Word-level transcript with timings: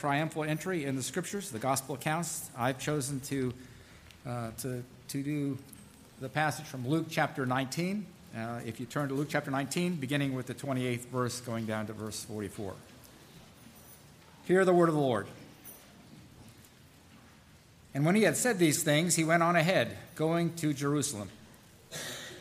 triumphal 0.00 0.44
entry 0.44 0.86
in 0.86 0.96
the 0.96 1.02
scriptures, 1.02 1.50
the 1.50 1.58
gospel 1.58 1.94
accounts. 1.94 2.48
I've 2.56 2.78
chosen 2.78 3.20
to, 3.20 3.52
uh, 4.26 4.50
to, 4.62 4.82
to 5.08 5.22
do 5.22 5.58
the 6.22 6.28
passage 6.30 6.64
from 6.64 6.88
Luke 6.88 7.06
chapter 7.10 7.44
19. 7.44 8.06
Uh, 8.34 8.60
if 8.64 8.80
you 8.80 8.86
turn 8.86 9.08
to 9.08 9.14
Luke 9.14 9.28
chapter 9.28 9.50
19, 9.50 9.96
beginning 9.96 10.32
with 10.34 10.46
the 10.46 10.54
28th 10.54 11.04
verse, 11.08 11.40
going 11.42 11.66
down 11.66 11.86
to 11.88 11.92
verse 11.92 12.24
44. 12.24 12.72
Hear 14.46 14.64
the 14.64 14.72
word 14.72 14.88
of 14.88 14.94
the 14.94 15.00
Lord. 15.02 15.26
And 17.92 18.06
when 18.06 18.14
he 18.14 18.22
had 18.22 18.38
said 18.38 18.58
these 18.58 18.82
things, 18.82 19.16
he 19.16 19.24
went 19.24 19.42
on 19.42 19.54
ahead, 19.54 19.98
going 20.14 20.54
to 20.56 20.72
Jerusalem. 20.72 21.28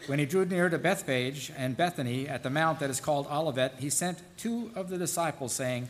When 0.08 0.18
he 0.18 0.26
drew 0.26 0.46
near 0.46 0.70
to 0.70 0.78
Bethphage 0.78 1.52
and 1.58 1.76
Bethany 1.76 2.26
at 2.30 2.42
the 2.42 2.50
mount 2.50 2.80
that 2.80 2.90
is 2.90 3.02
called 3.02 3.28
Olivet, 3.30 3.76
he 3.80 3.90
sent 3.90 4.20
two 4.38 4.72
of 4.76 4.90
the 4.90 4.98
disciples, 4.98 5.52
saying, 5.52 5.90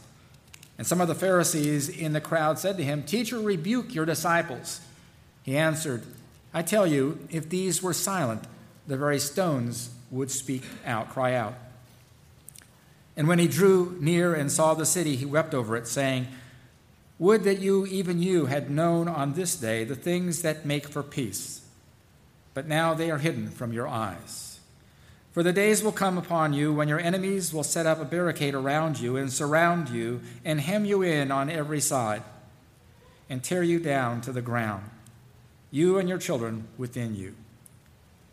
And 0.81 0.87
some 0.87 0.99
of 0.99 1.07
the 1.07 1.13
Pharisees 1.13 1.89
in 1.89 2.13
the 2.13 2.19
crowd 2.19 2.57
said 2.57 2.75
to 2.77 2.83
him, 2.83 3.03
Teacher, 3.03 3.39
rebuke 3.39 3.93
your 3.93 4.03
disciples. 4.03 4.81
He 5.43 5.55
answered, 5.55 6.01
I 6.55 6.63
tell 6.63 6.87
you, 6.87 7.19
if 7.29 7.47
these 7.47 7.83
were 7.83 7.93
silent, 7.93 8.45
the 8.87 8.97
very 8.97 9.19
stones 9.19 9.91
would 10.09 10.31
speak 10.31 10.63
out, 10.83 11.11
cry 11.11 11.35
out. 11.35 11.53
And 13.15 13.27
when 13.27 13.37
he 13.37 13.47
drew 13.47 13.95
near 13.99 14.33
and 14.33 14.51
saw 14.51 14.73
the 14.73 14.87
city, 14.87 15.15
he 15.15 15.23
wept 15.23 15.53
over 15.53 15.77
it, 15.77 15.85
saying, 15.85 16.29
Would 17.19 17.43
that 17.43 17.59
you, 17.59 17.85
even 17.85 18.19
you, 18.19 18.47
had 18.47 18.71
known 18.71 19.07
on 19.07 19.33
this 19.33 19.55
day 19.55 19.83
the 19.83 19.93
things 19.93 20.41
that 20.41 20.65
make 20.65 20.87
for 20.87 21.03
peace. 21.03 21.61
But 22.55 22.65
now 22.67 22.95
they 22.95 23.11
are 23.11 23.19
hidden 23.19 23.51
from 23.51 23.71
your 23.71 23.87
eyes. 23.87 24.50
For 25.31 25.43
the 25.43 25.53
days 25.53 25.81
will 25.81 25.93
come 25.93 26.17
upon 26.17 26.51
you 26.53 26.73
when 26.73 26.89
your 26.89 26.99
enemies 26.99 27.53
will 27.53 27.63
set 27.63 27.85
up 27.85 28.01
a 28.01 28.05
barricade 28.05 28.53
around 28.53 28.99
you 28.99 29.15
and 29.15 29.31
surround 29.31 29.89
you 29.89 30.21
and 30.43 30.59
hem 30.59 30.83
you 30.83 31.01
in 31.01 31.31
on 31.31 31.49
every 31.49 31.79
side 31.79 32.23
and 33.29 33.41
tear 33.41 33.63
you 33.63 33.79
down 33.79 34.19
to 34.21 34.33
the 34.33 34.41
ground, 34.41 34.83
you 35.71 35.97
and 35.97 36.09
your 36.09 36.17
children 36.17 36.67
within 36.77 37.15
you. 37.15 37.33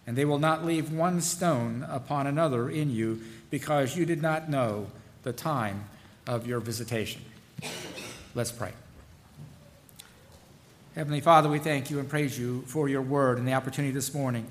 And 0.09 0.17
they 0.17 0.25
will 0.25 0.41
not 0.41 0.65
leave 0.65 0.93
one 0.93 1.21
stone 1.21 1.87
upon 1.89 2.27
another 2.27 2.69
in 2.69 2.91
you 2.91 3.23
because 3.49 3.97
you 3.97 4.05
did 4.05 4.21
not 4.21 4.51
know 4.51 4.89
the 5.23 5.33
time 5.33 5.85
of 6.27 6.49
your 6.49 6.59
visitation. 6.59 7.23
Let's 8.35 8.51
pray. 8.51 8.73
Heavenly 10.97 11.21
Father, 11.21 11.49
we 11.49 11.61
thank 11.61 11.93
you 11.93 12.01
and 12.01 12.09
praise 12.09 12.37
you 12.37 12.63
for 12.63 12.89
your 12.89 13.03
word 13.03 13.39
and 13.39 13.47
the 13.47 13.53
opportunity 13.53 13.93
this 13.93 14.13
morning 14.13 14.49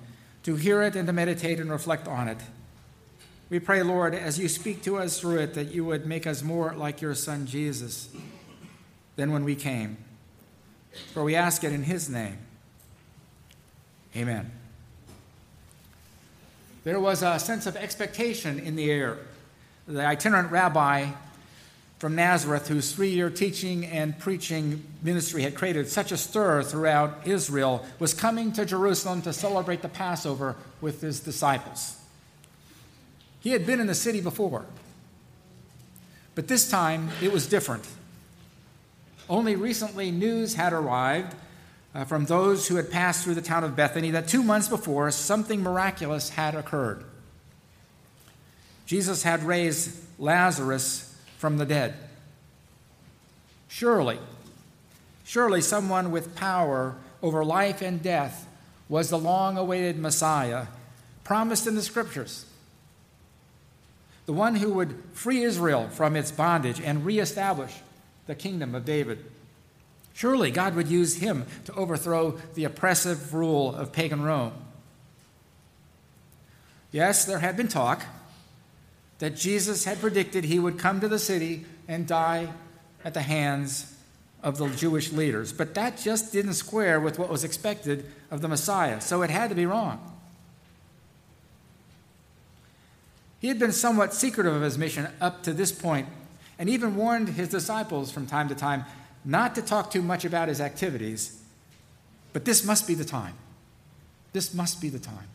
to 0.47 0.55
hear 0.55 0.81
it 0.81 0.95
and 0.95 1.05
to 1.05 1.13
meditate 1.13 1.59
and 1.59 1.69
reflect 1.69 2.07
on 2.07 2.27
it. 2.27 2.39
We 3.51 3.59
pray, 3.59 3.83
Lord, 3.83 4.15
as 4.15 4.39
you 4.39 4.49
speak 4.49 4.81
to 4.83 4.97
us 4.97 5.19
through 5.19 5.37
it, 5.39 5.53
that 5.53 5.71
you 5.71 5.85
would 5.85 6.07
make 6.07 6.25
us 6.25 6.41
more 6.41 6.73
like 6.73 7.01
your 7.01 7.13
Son 7.13 7.45
Jesus 7.45 8.09
than 9.15 9.31
when 9.31 9.43
we 9.43 9.55
came. 9.55 9.97
For 11.13 11.23
we 11.23 11.35
ask 11.35 11.63
it 11.63 11.71
in 11.71 11.83
his 11.83 12.09
name. 12.09 12.39
Amen 14.15 14.51
there 16.87 17.01
was 17.01 17.21
a 17.21 17.37
sense 17.37 17.65
of 17.65 17.75
expectation 17.75 18.59
in 18.59 18.77
the 18.77 18.89
air. 18.89 19.17
The 19.89 20.05
itinerant 20.05 20.53
rabbi 20.53 21.09
from 21.99 22.15
Nazareth, 22.15 22.67
whose 22.67 22.91
three 22.91 23.09
year 23.09 23.29
teaching 23.29 23.85
and 23.85 24.17
preaching 24.19 24.83
ministry 25.01 25.41
had 25.41 25.55
created 25.55 25.87
such 25.87 26.11
a 26.11 26.17
stir 26.17 26.61
throughout 26.63 27.25
Israel, 27.25 27.85
was 27.99 28.13
coming 28.13 28.51
to 28.53 28.65
Jerusalem 28.65 29.21
to 29.23 29.33
celebrate 29.33 29.81
the 29.81 29.89
Passover 29.89 30.55
with 30.79 31.01
his 31.01 31.19
disciples. 31.19 31.95
He 33.39 33.51
had 33.51 33.65
been 33.65 33.79
in 33.79 33.87
the 33.87 33.95
city 33.95 34.21
before, 34.21 34.65
but 36.35 36.47
this 36.47 36.69
time 36.69 37.09
it 37.21 37.31
was 37.31 37.47
different. 37.47 37.87
Only 39.29 39.55
recently, 39.55 40.11
news 40.11 40.53
had 40.53 40.73
arrived 40.73 41.35
uh, 41.93 42.05
from 42.05 42.25
those 42.25 42.67
who 42.67 42.75
had 42.75 42.91
passed 42.91 43.23
through 43.23 43.33
the 43.33 43.41
town 43.41 43.63
of 43.63 43.75
Bethany 43.75 44.11
that 44.11 44.27
two 44.27 44.43
months 44.43 44.67
before 44.67 45.09
something 45.11 45.63
miraculous 45.63 46.29
had 46.29 46.53
occurred. 46.53 47.03
Jesus 48.85 49.23
had 49.23 49.43
raised 49.43 49.97
Lazarus 50.17 51.06
from 51.37 51.57
the 51.57 51.65
dead. 51.65 51.93
Surely, 53.67 54.19
surely 55.23 55.61
someone 55.61 56.11
with 56.11 56.35
power 56.35 56.95
over 57.21 57.45
life 57.45 57.81
and 57.81 58.01
death 58.01 58.47
was 58.89 59.09
the 59.09 59.19
long 59.19 59.57
awaited 59.57 59.97
Messiah 59.97 60.67
promised 61.23 61.67
in 61.67 61.75
the 61.75 61.81
scriptures. 61.81 62.45
The 64.25 64.33
one 64.33 64.55
who 64.55 64.73
would 64.73 65.01
free 65.13 65.43
Israel 65.43 65.89
from 65.89 66.15
its 66.15 66.31
bondage 66.31 66.81
and 66.81 67.05
reestablish 67.05 67.73
the 68.27 68.35
kingdom 68.35 68.75
of 68.75 68.85
David. 68.85 69.23
Surely 70.13 70.51
God 70.51 70.75
would 70.75 70.87
use 70.87 71.17
him 71.17 71.45
to 71.65 71.73
overthrow 71.73 72.39
the 72.55 72.63
oppressive 72.63 73.33
rule 73.33 73.75
of 73.75 73.91
pagan 73.91 74.23
Rome. 74.23 74.53
Yes, 76.91 77.25
there 77.25 77.39
had 77.39 77.55
been 77.55 77.67
talk 77.67 78.03
that 79.19 79.35
Jesus 79.35 79.85
had 79.85 79.99
predicted 79.99 80.43
he 80.43 80.59
would 80.59 80.77
come 80.77 80.99
to 80.99 81.07
the 81.07 81.19
city 81.19 81.65
and 81.87 82.07
die 82.07 82.49
at 83.03 83.13
the 83.13 83.21
hands 83.21 83.93
of 84.43 84.57
the 84.57 84.69
Jewish 84.69 85.11
leaders, 85.11 85.51
but 85.51 85.73
that 85.73 85.97
just 85.97 86.31
didn't 86.31 86.53
square 86.53 86.99
with 86.99 87.17
what 87.17 87.29
was 87.29 87.43
expected 87.43 88.05
of 88.29 88.41
the 88.41 88.47
Messiah, 88.47 89.01
so 89.01 89.21
it 89.23 89.29
had 89.29 89.49
to 89.49 89.55
be 89.55 89.65
wrong. 89.65 90.13
He 93.39 93.47
had 93.47 93.59
been 93.59 93.71
somewhat 93.71 94.13
secretive 94.13 94.53
of 94.53 94.61
his 94.61 94.77
mission 94.77 95.07
up 95.21 95.43
to 95.43 95.53
this 95.53 95.71
point 95.71 96.07
and 96.59 96.69
even 96.69 96.95
warned 96.95 97.29
his 97.29 97.49
disciples 97.49 98.11
from 98.11 98.25
time 98.25 98.49
to 98.49 98.55
time 98.55 98.85
not 99.23 99.55
to 99.55 99.61
talk 99.61 99.91
too 99.91 100.01
much 100.01 100.25
about 100.25 100.47
his 100.47 100.61
activities, 100.61 101.41
but 102.33 102.45
this 102.45 102.63
must 102.63 102.87
be 102.87 102.93
the 102.93 103.05
time. 103.05 103.33
This 104.33 104.53
must 104.53 104.81
be 104.81 104.89
the 104.89 104.99
time. 104.99 105.27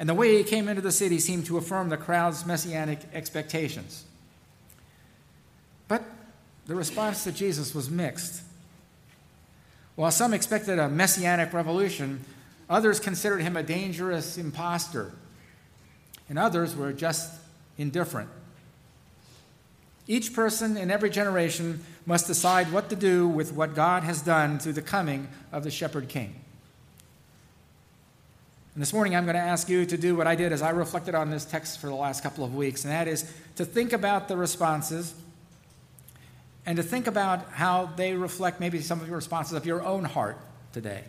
And 0.00 0.08
the 0.08 0.14
way 0.14 0.38
he 0.38 0.44
came 0.44 0.66
into 0.66 0.80
the 0.80 0.90
city 0.90 1.18
seemed 1.18 1.44
to 1.46 1.58
affirm 1.58 1.90
the 1.90 1.98
crowd's 1.98 2.46
messianic 2.46 3.00
expectations. 3.12 4.04
But 5.88 6.02
the 6.66 6.74
response 6.74 7.22
to 7.24 7.32
Jesus 7.32 7.74
was 7.74 7.90
mixed. 7.90 8.42
While 9.96 10.10
some 10.10 10.32
expected 10.32 10.78
a 10.78 10.88
messianic 10.88 11.52
revolution, 11.52 12.24
others 12.70 12.98
considered 12.98 13.42
him 13.42 13.58
a 13.58 13.62
dangerous 13.62 14.38
impostor, 14.38 15.12
and 16.30 16.38
others 16.38 16.74
were 16.74 16.94
just 16.94 17.38
indifferent. 17.76 18.30
Each 20.06 20.32
person 20.32 20.78
in 20.78 20.90
every 20.90 21.10
generation 21.10 21.84
must 22.06 22.26
decide 22.26 22.72
what 22.72 22.88
to 22.88 22.96
do 22.96 23.28
with 23.28 23.52
what 23.52 23.74
God 23.74 24.02
has 24.04 24.22
done 24.22 24.58
through 24.58 24.72
the 24.72 24.82
coming 24.82 25.28
of 25.52 25.62
the 25.62 25.70
Shepherd 25.70 26.08
King. 26.08 26.39
And 28.80 28.86
this 28.86 28.94
morning, 28.94 29.14
I'm 29.14 29.24
going 29.26 29.34
to 29.34 29.42
ask 29.42 29.68
you 29.68 29.84
to 29.84 29.98
do 29.98 30.16
what 30.16 30.26
I 30.26 30.34
did 30.34 30.54
as 30.54 30.62
I 30.62 30.70
reflected 30.70 31.14
on 31.14 31.28
this 31.28 31.44
text 31.44 31.80
for 31.80 31.88
the 31.88 31.94
last 31.94 32.22
couple 32.22 32.44
of 32.44 32.54
weeks, 32.54 32.82
and 32.82 32.90
that 32.94 33.08
is 33.08 33.30
to 33.56 33.66
think 33.66 33.92
about 33.92 34.26
the 34.26 34.38
responses 34.38 35.12
and 36.64 36.78
to 36.78 36.82
think 36.82 37.06
about 37.06 37.50
how 37.50 37.90
they 37.96 38.14
reflect 38.14 38.58
maybe 38.58 38.80
some 38.80 39.02
of 39.02 39.06
your 39.06 39.16
responses 39.16 39.52
of 39.52 39.66
your 39.66 39.84
own 39.84 40.04
heart 40.04 40.38
today. 40.72 41.04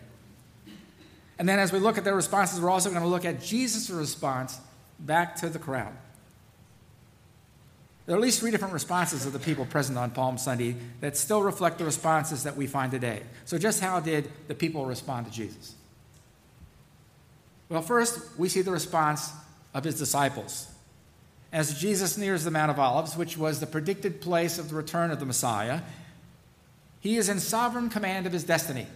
And 1.39 1.47
then, 1.47 1.59
as 1.59 1.71
we 1.71 1.79
look 1.79 1.97
at 1.97 2.03
their 2.03 2.13
responses, 2.13 2.59
we're 2.59 2.69
also 2.69 2.89
going 2.89 3.03
to 3.03 3.07
look 3.07 3.23
at 3.23 3.41
Jesus' 3.41 3.89
response 3.89 4.59
back 4.99 5.37
to 5.37 5.47
the 5.47 5.57
crowd. 5.57 5.93
There 8.05 8.15
are 8.15 8.19
at 8.19 8.21
least 8.21 8.41
three 8.41 8.51
different 8.51 8.73
responses 8.73 9.25
of 9.25 9.31
the 9.31 9.39
people 9.39 9.65
present 9.65 9.97
on 9.97 10.11
Palm 10.11 10.37
Sunday 10.37 10.75
that 10.99 11.15
still 11.15 11.41
reflect 11.41 11.77
the 11.77 11.85
responses 11.85 12.43
that 12.43 12.57
we 12.57 12.67
find 12.67 12.91
today. 12.91 13.21
So, 13.45 13.57
just 13.57 13.79
how 13.79 14.01
did 14.01 14.29
the 14.49 14.55
people 14.55 14.85
respond 14.85 15.27
to 15.27 15.31
Jesus? 15.31 15.75
Well, 17.71 17.81
first, 17.81 18.19
we 18.37 18.49
see 18.49 18.61
the 18.61 18.71
response 18.71 19.31
of 19.73 19.85
his 19.85 19.97
disciples. 19.97 20.67
As 21.53 21.79
Jesus 21.79 22.17
nears 22.17 22.43
the 22.43 22.51
Mount 22.51 22.69
of 22.69 22.77
Olives, 22.77 23.15
which 23.15 23.37
was 23.37 23.61
the 23.61 23.65
predicted 23.65 24.19
place 24.19 24.59
of 24.59 24.67
the 24.67 24.75
return 24.75 25.09
of 25.09 25.21
the 25.21 25.25
Messiah, 25.25 25.79
he 26.99 27.15
is 27.15 27.29
in 27.29 27.39
sovereign 27.39 27.89
command 27.89 28.25
of 28.25 28.33
his 28.33 28.43
destiny. 28.43 28.87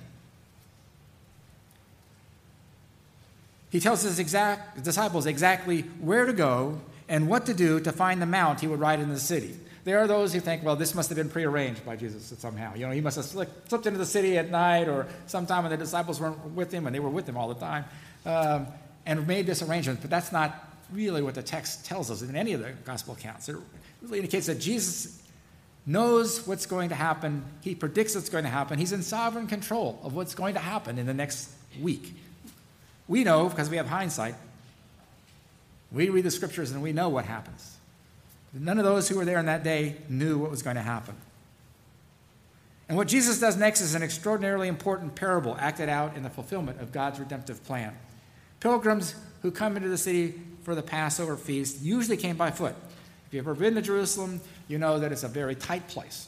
He 3.69 3.79
tells 3.79 4.01
his 4.01 4.19
exact, 4.19 4.83
disciples 4.83 5.25
exactly 5.25 5.83
where 6.01 6.25
to 6.25 6.33
go 6.33 6.81
and 7.07 7.29
what 7.29 7.45
to 7.45 7.53
do 7.53 7.79
to 7.79 7.93
find 7.93 8.21
the 8.21 8.25
mount 8.25 8.59
he 8.59 8.67
would 8.67 8.81
ride 8.81 8.99
in 8.99 9.07
the 9.07 9.19
city. 9.19 9.55
There 9.85 9.99
are 9.99 10.07
those 10.07 10.33
who 10.33 10.41
think, 10.41 10.63
well, 10.63 10.75
this 10.75 10.93
must 10.95 11.07
have 11.09 11.15
been 11.15 11.29
prearranged 11.29 11.85
by 11.85 11.95
Jesus 11.95 12.33
somehow. 12.39 12.75
You 12.75 12.87
know, 12.87 12.91
he 12.91 13.01
must 13.01 13.15
have 13.15 13.25
slipped, 13.25 13.69
slipped 13.69 13.85
into 13.85 13.99
the 13.99 14.05
city 14.05 14.37
at 14.37 14.49
night 14.49 14.89
or 14.89 15.07
sometime 15.27 15.63
when 15.63 15.71
the 15.71 15.77
disciples 15.77 16.19
weren't 16.19 16.43
with 16.51 16.73
him, 16.73 16.87
and 16.87 16.93
they 16.93 16.99
were 16.99 17.09
with 17.09 17.29
him 17.29 17.37
all 17.37 17.47
the 17.47 17.55
time, 17.55 17.85
um, 18.25 18.67
and 19.05 19.27
made 19.27 19.45
this 19.45 19.61
arrangement. 19.61 20.01
But 20.01 20.09
that's 20.09 20.31
not 20.31 20.71
really 20.91 21.21
what 21.21 21.35
the 21.35 21.43
text 21.43 21.85
tells 21.85 22.11
us 22.11 22.21
in 22.21 22.35
any 22.35 22.53
of 22.53 22.61
the 22.61 22.71
gospel 22.85 23.13
accounts. 23.13 23.49
It 23.49 23.55
really 24.01 24.19
indicates 24.19 24.47
that 24.47 24.59
Jesus 24.59 25.21
knows 25.85 26.45
what's 26.47 26.65
going 26.65 26.89
to 26.89 26.95
happen. 26.95 27.43
He 27.61 27.75
predicts 27.75 28.15
what's 28.15 28.29
going 28.29 28.43
to 28.43 28.49
happen. 28.49 28.79
He's 28.79 28.91
in 28.91 29.03
sovereign 29.03 29.47
control 29.47 29.99
of 30.03 30.15
what's 30.15 30.35
going 30.35 30.55
to 30.55 30.59
happen 30.59 30.97
in 30.97 31.05
the 31.05 31.13
next 31.13 31.49
week. 31.81 32.13
We 33.07 33.23
know 33.23 33.49
because 33.49 33.69
we 33.69 33.77
have 33.77 33.87
hindsight 33.87 34.35
we 35.95 36.09
read 36.09 36.25
the 36.25 36.31
scriptures 36.31 36.71
and 36.71 36.83
we 36.83 36.91
know 36.91 37.07
what 37.09 37.25
happens. 37.25 37.77
None 38.53 38.77
of 38.77 38.83
those 38.83 39.07
who 39.07 39.17
were 39.17 39.25
there 39.25 39.39
in 39.39 39.45
that 39.47 39.63
day 39.63 39.95
knew 40.09 40.37
what 40.37 40.51
was 40.51 40.61
going 40.61 40.75
to 40.75 40.81
happen. 40.81 41.15
And 42.87 42.97
what 42.97 43.07
Jesus 43.07 43.39
does 43.39 43.57
next 43.57 43.81
is 43.81 43.95
an 43.95 44.03
extraordinarily 44.03 44.67
important 44.67 45.15
parable 45.15 45.55
acted 45.59 45.89
out 45.89 46.15
in 46.15 46.23
the 46.23 46.29
fulfillment 46.29 46.81
of 46.81 46.91
God's 46.91 47.19
redemptive 47.19 47.63
plan. 47.63 47.97
Pilgrims 48.59 49.15
who 49.41 49.51
come 49.51 49.77
into 49.77 49.89
the 49.89 49.97
city 49.97 50.33
for 50.63 50.75
the 50.75 50.81
Passover 50.81 51.37
feast 51.37 51.81
usually 51.81 52.17
came 52.17 52.35
by 52.35 52.51
foot. 52.51 52.75
If 53.27 53.33
you've 53.33 53.45
ever 53.45 53.55
been 53.55 53.75
to 53.75 53.81
Jerusalem, 53.81 54.41
you 54.67 54.77
know 54.77 54.99
that 54.99 55.11
it's 55.11 55.23
a 55.23 55.27
very 55.27 55.55
tight 55.55 55.87
place. 55.87 56.27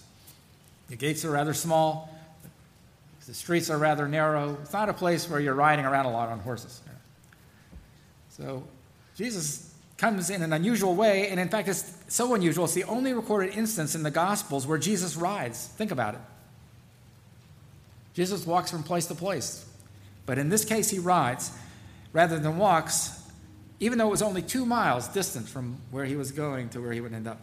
The 0.89 0.95
gates 0.95 1.25
are 1.25 1.31
rather 1.31 1.53
small, 1.53 2.13
the 3.25 3.33
streets 3.33 3.69
are 3.69 3.77
rather 3.77 4.07
narrow. 4.07 4.57
It's 4.61 4.71
not 4.71 4.87
a 4.87 4.93
place 4.93 5.29
where 5.29 5.39
you're 5.39 5.53
riding 5.53 5.85
around 5.85 6.05
a 6.05 6.11
lot 6.11 6.29
on 6.29 6.39
horses. 6.39 6.79
So 8.29 8.63
Jesus 9.17 9.73
comes 9.97 10.29
in 10.29 10.41
an 10.43 10.53
unusual 10.53 10.95
way, 10.95 11.27
and 11.27 11.39
in 11.39 11.49
fact, 11.49 11.67
it's 11.67 11.91
so 12.07 12.35
unusual, 12.35 12.65
it's 12.65 12.73
the 12.73 12.83
only 12.85 13.11
recorded 13.13 13.57
instance 13.57 13.95
in 13.95 14.03
the 14.03 14.11
Gospels 14.11 14.65
where 14.65 14.77
Jesus 14.77 15.17
rides. 15.17 15.67
Think 15.67 15.91
about 15.91 16.13
it. 16.13 16.21
Jesus 18.13 18.45
walks 18.45 18.71
from 18.71 18.83
place 18.83 19.07
to 19.07 19.15
place, 19.15 19.65
but 20.25 20.37
in 20.37 20.49
this 20.49 20.63
case, 20.63 20.89
he 20.89 20.99
rides 20.99 21.51
rather 22.17 22.39
than 22.39 22.57
walks, 22.57 23.23
even 23.79 23.99
though 23.99 24.07
it 24.07 24.09
was 24.09 24.23
only 24.23 24.41
two 24.41 24.65
miles 24.65 25.07
distant 25.07 25.47
from 25.47 25.77
where 25.91 26.05
he 26.05 26.15
was 26.15 26.31
going 26.31 26.67
to 26.67 26.81
where 26.81 26.91
he 26.91 26.99
would 26.99 27.13
end 27.13 27.27
up. 27.27 27.39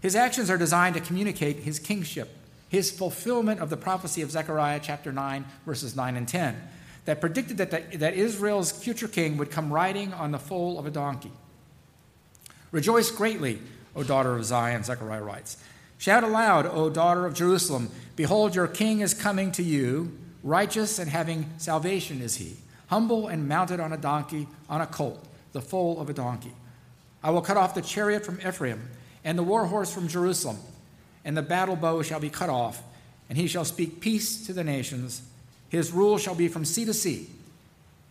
His 0.00 0.16
actions 0.16 0.50
are 0.50 0.58
designed 0.58 0.96
to 0.96 1.00
communicate 1.00 1.58
his 1.60 1.78
kingship, 1.78 2.28
his 2.68 2.90
fulfillment 2.90 3.60
of 3.60 3.70
the 3.70 3.76
prophecy 3.76 4.22
of 4.22 4.32
Zechariah 4.32 4.80
chapter 4.82 5.12
9, 5.12 5.44
verses 5.64 5.94
9 5.94 6.16
and 6.16 6.26
10 6.26 6.60
that 7.04 7.20
predicted 7.20 7.58
that, 7.58 7.70
the, 7.70 7.98
that 7.98 8.14
Israel's 8.14 8.72
future 8.72 9.06
king 9.06 9.36
would 9.36 9.52
come 9.52 9.72
riding 9.72 10.12
on 10.12 10.32
the 10.32 10.40
foal 10.40 10.76
of 10.80 10.86
a 10.86 10.90
donkey. 10.90 11.30
Rejoice 12.72 13.12
greatly, 13.12 13.60
O 13.94 14.02
daughter 14.02 14.34
of 14.34 14.44
Zion, 14.44 14.82
Zechariah 14.82 15.22
writes. 15.22 15.56
Shout 15.98 16.24
aloud, 16.24 16.66
O 16.66 16.90
daughter 16.90 17.26
of 17.26 17.34
Jerusalem. 17.34 17.90
Behold, 18.16 18.56
your 18.56 18.66
king 18.66 19.02
is 19.02 19.14
coming 19.14 19.52
to 19.52 19.62
you. 19.62 20.18
Righteous 20.42 20.98
and 20.98 21.08
having 21.08 21.48
salvation 21.58 22.20
is 22.20 22.36
he, 22.36 22.56
humble 22.90 23.28
and 23.28 23.48
mounted 23.48 23.80
on 23.80 23.92
a 23.92 23.96
donkey, 23.96 24.46
on 24.68 24.82
a 24.82 24.86
colt, 24.86 25.24
the 25.52 25.62
foal 25.62 25.98
of 25.98 26.10
a 26.10 26.12
donkey. 26.12 26.52
I 27.22 27.30
will 27.30 27.42
cut 27.42 27.56
off 27.56 27.74
the 27.74 27.82
chariot 27.82 28.24
from 28.24 28.38
Ephraim, 28.46 28.90
and 29.24 29.38
the 29.38 29.42
war 29.42 29.66
horse 29.66 29.92
from 29.92 30.08
Jerusalem, 30.08 30.58
and 31.24 31.36
the 31.36 31.42
battle 31.42 31.76
bow 31.76 32.02
shall 32.02 32.20
be 32.20 32.30
cut 32.30 32.50
off, 32.50 32.82
and 33.28 33.38
he 33.38 33.46
shall 33.46 33.64
speak 33.64 34.00
peace 34.00 34.46
to 34.46 34.52
the 34.52 34.64
nations 34.64 35.22
his 35.70 35.92
rule 35.92 36.18
shall 36.18 36.34
be 36.34 36.48
from 36.48 36.64
sea 36.64 36.84
to 36.84 36.92
sea, 36.92 37.28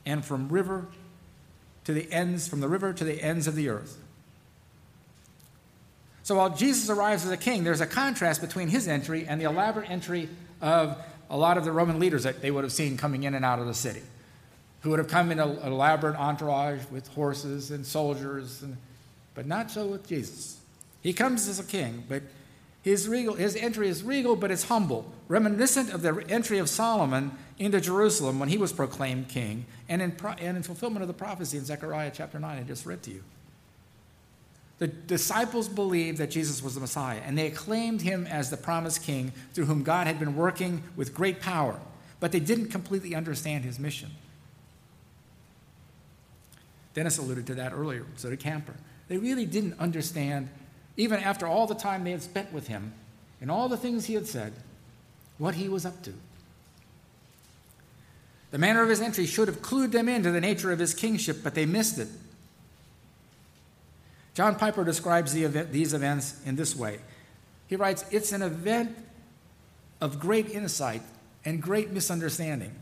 and 0.06 0.24
from 0.24 0.48
river 0.48 0.88
to 1.84 1.94
the 1.94 2.12
ends, 2.12 2.48
from 2.48 2.62
the 2.62 2.70
river 2.70 2.94
to 2.94 3.04
the 3.04 3.22
ends 3.22 3.48
of 3.48 3.56
the 3.56 3.68
earth. 3.68 3.98
So 6.24 6.36
while 6.36 6.50
Jesus 6.56 6.90
arrives 6.90 7.26
as 7.26 7.32
a 7.32 7.38
king, 7.38 7.64
there's 7.64 7.82
a 7.82 7.86
contrast 7.86 8.40
between 8.40 8.70
his 8.70 8.88
entry 8.88 9.26
and 9.28 9.42
the 9.42 9.46
elaborate 9.46 9.90
entry 9.90 10.30
of 10.62 10.98
a 11.30 11.38
lot 11.38 11.58
of 11.58 11.66
the 11.66 11.72
Roman 11.72 12.00
leaders 12.00 12.24
that 12.24 12.42
they 12.42 12.50
would 12.50 12.64
have 12.64 12.72
seen 12.72 12.96
coming 12.96 13.24
in 13.24 13.36
and 13.36 13.44
out 13.44 13.60
of 13.60 13.68
the 13.68 13.74
city, 13.74 14.02
who 14.82 14.90
would 14.92 15.00
have 15.00 15.08
come 15.08 15.32
in 15.32 15.40
an 15.40 15.58
elaborate 15.60 16.16
entourage 16.16 16.82
with 16.92 17.08
horses 17.10 17.72
and 17.72 17.86
soldiers, 17.86 18.62
and, 18.62 18.78
but 19.36 19.46
not 19.46 19.70
so 19.70 19.88
with 19.88 20.08
Jesus. 20.08 20.58
He 21.02 21.14
comes 21.14 21.48
as 21.48 21.60
a 21.60 21.64
king, 21.64 22.04
but 22.08 22.24
his, 22.82 23.08
regal, 23.08 23.36
his 23.36 23.56
entry 23.56 23.90
is 23.90 24.04
regal, 24.04 24.36
but 24.36 24.52
it's 24.52 24.64
humble, 24.64 25.12
reminiscent 25.28 25.92
of 25.92 26.02
the 26.02 26.24
entry 26.30 26.60
of 26.60 26.70
Solomon 26.70 27.32
into 27.58 27.82
Jerusalem 27.82 28.40
when 28.40 28.50
he 28.50 28.58
was 28.58 28.72
proclaimed 28.72 29.28
king, 29.28 29.66
and 29.90 30.02
in, 30.02 30.16
and 30.40 30.58
in 30.58 30.64
fulfillment 30.64 31.02
of 31.02 31.08
the 31.08 31.14
prophecy 31.14 31.58
in 31.58 31.66
Zechariah 31.66 32.12
chapter 32.14 32.40
9, 32.40 32.58
I 32.58 32.64
just 32.64 32.86
read 32.86 33.04
to 33.04 33.12
you. 33.12 33.24
The 34.78 34.88
disciples 34.88 35.68
believed 35.68 36.20
that 36.20 36.32
Jesus 36.32 36.64
was 36.64 36.76
the 36.76 36.80
Messiah, 36.80 37.20
and 37.26 37.38
they 37.38 37.48
acclaimed 37.48 38.02
him 38.02 38.26
as 38.26 38.50
the 38.50 38.56
promised 38.56 39.04
king 39.04 39.34
through 39.54 39.66
whom 39.66 39.84
God 39.84 40.08
had 40.08 40.20
been 40.20 40.38
working 40.38 40.84
with 40.96 41.14
great 41.14 41.42
power, 41.42 41.78
but 42.22 42.32
they 42.32 42.40
didn't 42.40 42.70
completely 42.70 43.14
understand 43.14 43.66
his 43.66 43.78
mission. 43.78 44.12
Dennis 46.94 47.18
alluded 47.18 47.48
to 47.48 47.56
that 47.56 47.74
earlier, 47.74 48.06
so 48.16 48.30
did 48.30 48.40
Camper. 48.40 48.76
They 49.08 49.18
really 49.18 49.46
didn't 49.46 49.80
understand 49.80 50.50
even 50.98 51.20
after 51.20 51.48
all 51.48 51.66
the 51.66 51.76
time 51.76 52.04
they 52.04 52.12
had 52.12 52.22
spent 52.22 52.52
with 52.52 52.68
him 52.68 52.94
and 53.40 53.50
all 53.50 53.70
the 53.70 53.78
things 53.78 54.06
he 54.06 54.16
had 54.16 54.28
said, 54.28 54.54
what 55.38 55.56
he 55.56 55.70
was 55.70 55.86
up 55.86 56.04
to. 56.04 56.14
The 58.52 58.58
manner 58.58 58.84
of 58.84 58.90
his 58.90 59.00
entry 59.00 59.26
should 59.26 59.48
have 59.48 59.62
clued 59.62 59.92
them 59.92 60.10
into 60.10 60.32
the 60.32 60.42
nature 60.42 60.72
of 60.72 60.80
his 60.80 60.94
kingship, 60.94 61.38
but 61.44 61.56
they 61.56 61.66
missed 61.66 62.00
it. 62.00 62.10
John 64.34 64.56
Piper 64.56 64.84
describes 64.84 65.34
the 65.34 65.44
event, 65.44 65.72
these 65.72 65.94
events 65.94 66.42
in 66.46 66.56
this 66.56 66.76
way. 66.76 67.00
He 67.68 67.76
writes, 67.76 68.04
It's 68.12 68.32
an 68.32 68.42
event 68.42 68.98
of 70.02 70.20
great 70.20 70.50
insight 70.50 71.02
and 71.46 71.62
great 71.62 71.92
misunderstanding. 71.92 72.74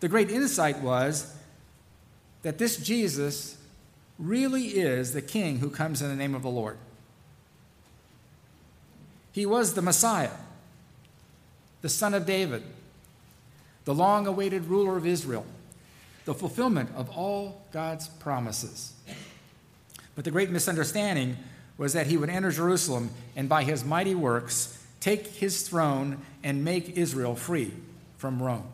The 0.00 0.08
great 0.08 0.30
insight 0.30 0.80
was 0.80 1.34
that 2.46 2.58
this 2.58 2.76
Jesus 2.76 3.56
really 4.20 4.66
is 4.68 5.12
the 5.12 5.20
king 5.20 5.58
who 5.58 5.68
comes 5.68 6.00
in 6.00 6.08
the 6.08 6.14
name 6.14 6.32
of 6.32 6.42
the 6.42 6.48
Lord. 6.48 6.78
He 9.32 9.44
was 9.44 9.74
the 9.74 9.82
Messiah, 9.82 10.30
the 11.82 11.88
son 11.88 12.14
of 12.14 12.24
David, 12.24 12.62
the 13.84 13.92
long 13.92 14.28
awaited 14.28 14.66
ruler 14.66 14.96
of 14.96 15.04
Israel, 15.04 15.44
the 16.24 16.34
fulfillment 16.34 16.88
of 16.94 17.10
all 17.10 17.62
God's 17.72 18.06
promises. 18.06 18.92
But 20.14 20.24
the 20.24 20.30
great 20.30 20.50
misunderstanding 20.50 21.38
was 21.76 21.94
that 21.94 22.06
he 22.06 22.16
would 22.16 22.30
enter 22.30 22.52
Jerusalem 22.52 23.10
and 23.34 23.48
by 23.48 23.64
his 23.64 23.84
mighty 23.84 24.14
works 24.14 24.86
take 25.00 25.26
his 25.26 25.68
throne 25.68 26.18
and 26.44 26.64
make 26.64 26.96
Israel 26.96 27.34
free 27.34 27.72
from 28.18 28.40
Rome. 28.40 28.68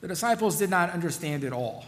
The 0.00 0.08
disciples 0.08 0.58
did 0.58 0.70
not 0.70 0.90
understand 0.90 1.44
it 1.44 1.52
all. 1.52 1.86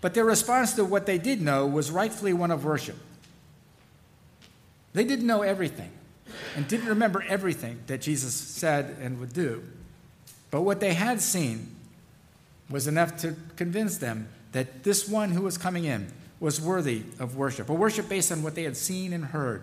But 0.00 0.14
their 0.14 0.24
response 0.24 0.74
to 0.74 0.84
what 0.84 1.06
they 1.06 1.18
did 1.18 1.40
know 1.40 1.66
was 1.66 1.90
rightfully 1.90 2.32
one 2.32 2.50
of 2.50 2.64
worship. 2.64 2.96
They 4.92 5.04
didn't 5.04 5.26
know 5.26 5.42
everything 5.42 5.90
and 6.56 6.68
didn't 6.68 6.88
remember 6.88 7.24
everything 7.28 7.80
that 7.86 8.00
Jesus 8.00 8.34
said 8.34 8.96
and 9.00 9.18
would 9.20 9.32
do. 9.32 9.62
But 10.50 10.62
what 10.62 10.80
they 10.80 10.94
had 10.94 11.20
seen 11.20 11.74
was 12.70 12.86
enough 12.86 13.16
to 13.18 13.34
convince 13.56 13.98
them 13.98 14.28
that 14.52 14.82
this 14.82 15.08
one 15.08 15.30
who 15.30 15.42
was 15.42 15.58
coming 15.58 15.84
in 15.84 16.12
was 16.40 16.60
worthy 16.60 17.02
of 17.18 17.36
worship, 17.36 17.68
a 17.68 17.74
worship 17.74 18.08
based 18.08 18.30
on 18.30 18.42
what 18.42 18.54
they 18.54 18.62
had 18.62 18.76
seen 18.76 19.12
and 19.12 19.26
heard. 19.26 19.62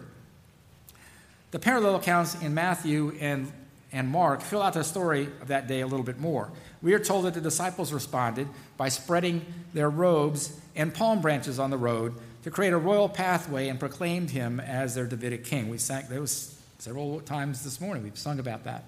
The 1.52 1.60
parallel 1.60 1.96
accounts 1.96 2.42
in 2.42 2.54
Matthew 2.54 3.16
and, 3.20 3.52
and 3.96 4.10
Mark 4.10 4.42
fill 4.42 4.62
out 4.62 4.74
the 4.74 4.84
story 4.84 5.30
of 5.42 5.48
that 5.48 5.68
day 5.68 5.80
a 5.80 5.88
little 5.88 6.06
bit 6.06 6.20
more. 6.20 6.52
We 6.82 6.94
are 6.94 7.00
told 7.00 7.24
that 7.24 7.34
the 7.34 7.40
disciples 7.40 7.94
responded 7.94 8.50
by 8.76 8.90
spreading 8.90 9.46
their 9.74 9.90
robes 9.90 10.60
and 10.76 10.94
palm 10.94 11.22
branches 11.22 11.60
on 11.60 11.70
the 11.70 11.78
road 11.78 12.14
to 12.44 12.52
create 12.52 12.74
a 12.74 12.78
royal 12.78 13.08
pathway 13.08 13.70
and 13.70 13.80
proclaimed 13.80 14.32
him 14.32 14.60
as 14.60 14.96
their 14.96 15.08
Davidic 15.08 15.46
king. 15.46 15.70
We 15.70 15.78
sang 15.78 16.04
those 16.10 16.60
several 16.78 17.22
times 17.22 17.64
this 17.64 17.80
morning. 17.80 18.04
We've 18.04 18.18
sung 18.18 18.38
about 18.38 18.66
that. 18.66 18.84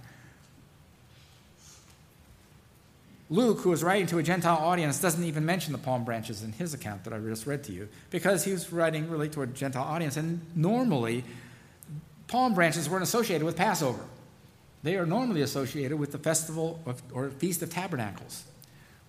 Luke, 3.29 3.61
who 3.61 3.71
is 3.71 3.85
writing 3.85 4.07
to 4.07 4.17
a 4.17 4.23
Gentile 4.23 4.57
audience, 4.57 4.99
doesn't 4.99 5.23
even 5.23 5.45
mention 5.45 5.71
the 5.71 5.79
palm 5.79 6.03
branches 6.03 6.43
in 6.43 6.51
his 6.51 6.73
account 6.73 7.05
that 7.05 7.13
I 7.13 7.19
just 7.19 7.45
read 7.45 7.63
to 7.63 7.71
you 7.71 7.87
because 8.09 8.43
he 8.43 8.51
was 8.51 8.73
writing 8.73 9.09
really 9.09 9.29
to 9.29 9.41
a 9.41 9.47
Gentile 9.47 9.83
audience. 9.83 10.17
And 10.17 10.41
normally, 10.53 11.23
palm 12.27 12.53
branches 12.53 12.89
weren't 12.89 13.03
associated 13.03 13.45
with 13.45 13.55
Passover. 13.55 14.01
They 14.83 14.95
are 14.95 15.05
normally 15.05 15.41
associated 15.41 15.97
with 15.97 16.11
the 16.11 16.17
festival 16.17 16.79
of, 16.85 17.01
or 17.11 17.29
Feast 17.29 17.61
of 17.61 17.69
Tabernacles, 17.69 18.43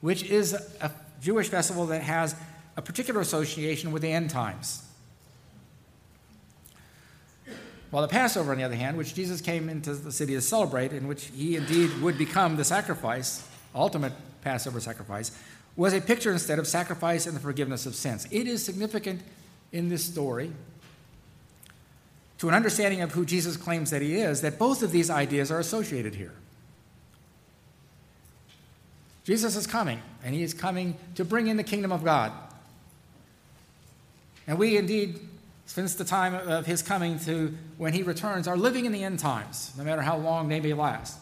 which 0.00 0.22
is 0.22 0.54
a 0.54 0.90
Jewish 1.20 1.48
festival 1.48 1.86
that 1.86 2.02
has 2.02 2.34
a 2.76 2.82
particular 2.82 3.20
association 3.20 3.92
with 3.92 4.02
the 4.02 4.10
end 4.10 4.30
times. 4.30 4.82
While 7.90 8.02
the 8.02 8.08
Passover, 8.08 8.52
on 8.52 8.58
the 8.58 8.64
other 8.64 8.76
hand, 8.76 8.98
which 8.98 9.14
Jesus 9.14 9.40
came 9.40 9.68
into 9.68 9.94
the 9.94 10.12
city 10.12 10.34
to 10.34 10.42
celebrate, 10.42 10.92
in 10.92 11.08
which 11.08 11.26
he 11.26 11.56
indeed 11.56 11.90
would 12.02 12.18
become 12.18 12.56
the 12.56 12.64
sacrifice, 12.64 13.48
ultimate 13.74 14.12
Passover 14.42 14.78
sacrifice, 14.78 15.32
was 15.74 15.94
a 15.94 16.00
picture 16.00 16.32
instead 16.32 16.58
of 16.58 16.66
sacrifice 16.66 17.26
and 17.26 17.34
the 17.34 17.40
forgiveness 17.40 17.86
of 17.86 17.94
sins. 17.94 18.26
It 18.30 18.46
is 18.46 18.64
significant 18.64 19.22
in 19.72 19.88
this 19.88 20.04
story 20.04 20.52
to 22.38 22.48
an 22.48 22.54
understanding 22.54 23.00
of 23.00 23.12
who 23.12 23.24
Jesus 23.24 23.56
claims 23.56 23.90
that 23.90 24.02
he 24.02 24.16
is 24.16 24.42
that 24.42 24.58
both 24.58 24.82
of 24.82 24.92
these 24.92 25.10
ideas 25.10 25.50
are 25.50 25.58
associated 25.58 26.14
here. 26.14 26.34
Jesus 29.24 29.56
is 29.56 29.66
coming, 29.66 30.00
and 30.24 30.34
he 30.34 30.42
is 30.42 30.54
coming 30.54 30.96
to 31.16 31.24
bring 31.24 31.48
in 31.48 31.56
the 31.56 31.64
kingdom 31.64 31.92
of 31.92 32.02
God. 32.02 32.32
And 34.46 34.58
we 34.58 34.78
indeed 34.78 35.20
since 35.68 35.96
the 35.96 36.04
time 36.04 36.34
of 36.34 36.64
his 36.64 36.80
coming 36.80 37.18
to 37.18 37.54
when 37.76 37.92
he 37.92 38.02
returns, 38.02 38.48
are 38.48 38.56
living 38.56 38.86
in 38.86 38.92
the 38.92 39.04
end 39.04 39.18
times, 39.18 39.70
no 39.76 39.84
matter 39.84 40.00
how 40.00 40.16
long 40.16 40.48
they 40.48 40.60
may 40.60 40.72
last. 40.72 41.18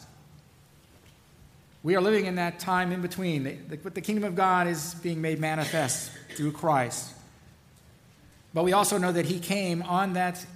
We 1.82 1.96
are 1.96 2.00
living 2.00 2.26
in 2.26 2.36
that 2.36 2.60
time 2.60 2.92
in 2.92 3.02
between. 3.02 3.42
The, 3.42 3.76
the, 3.76 3.90
the 3.90 4.00
kingdom 4.00 4.22
of 4.22 4.36
God 4.36 4.68
is 4.68 4.94
being 4.94 5.20
made 5.20 5.40
manifest 5.40 6.12
through 6.36 6.52
Christ. 6.52 7.12
But 8.54 8.62
we 8.62 8.72
also 8.72 8.98
know 8.98 9.10
that 9.10 9.26
he 9.26 9.40
came 9.40 9.82
on 9.82 10.12
that 10.12 10.46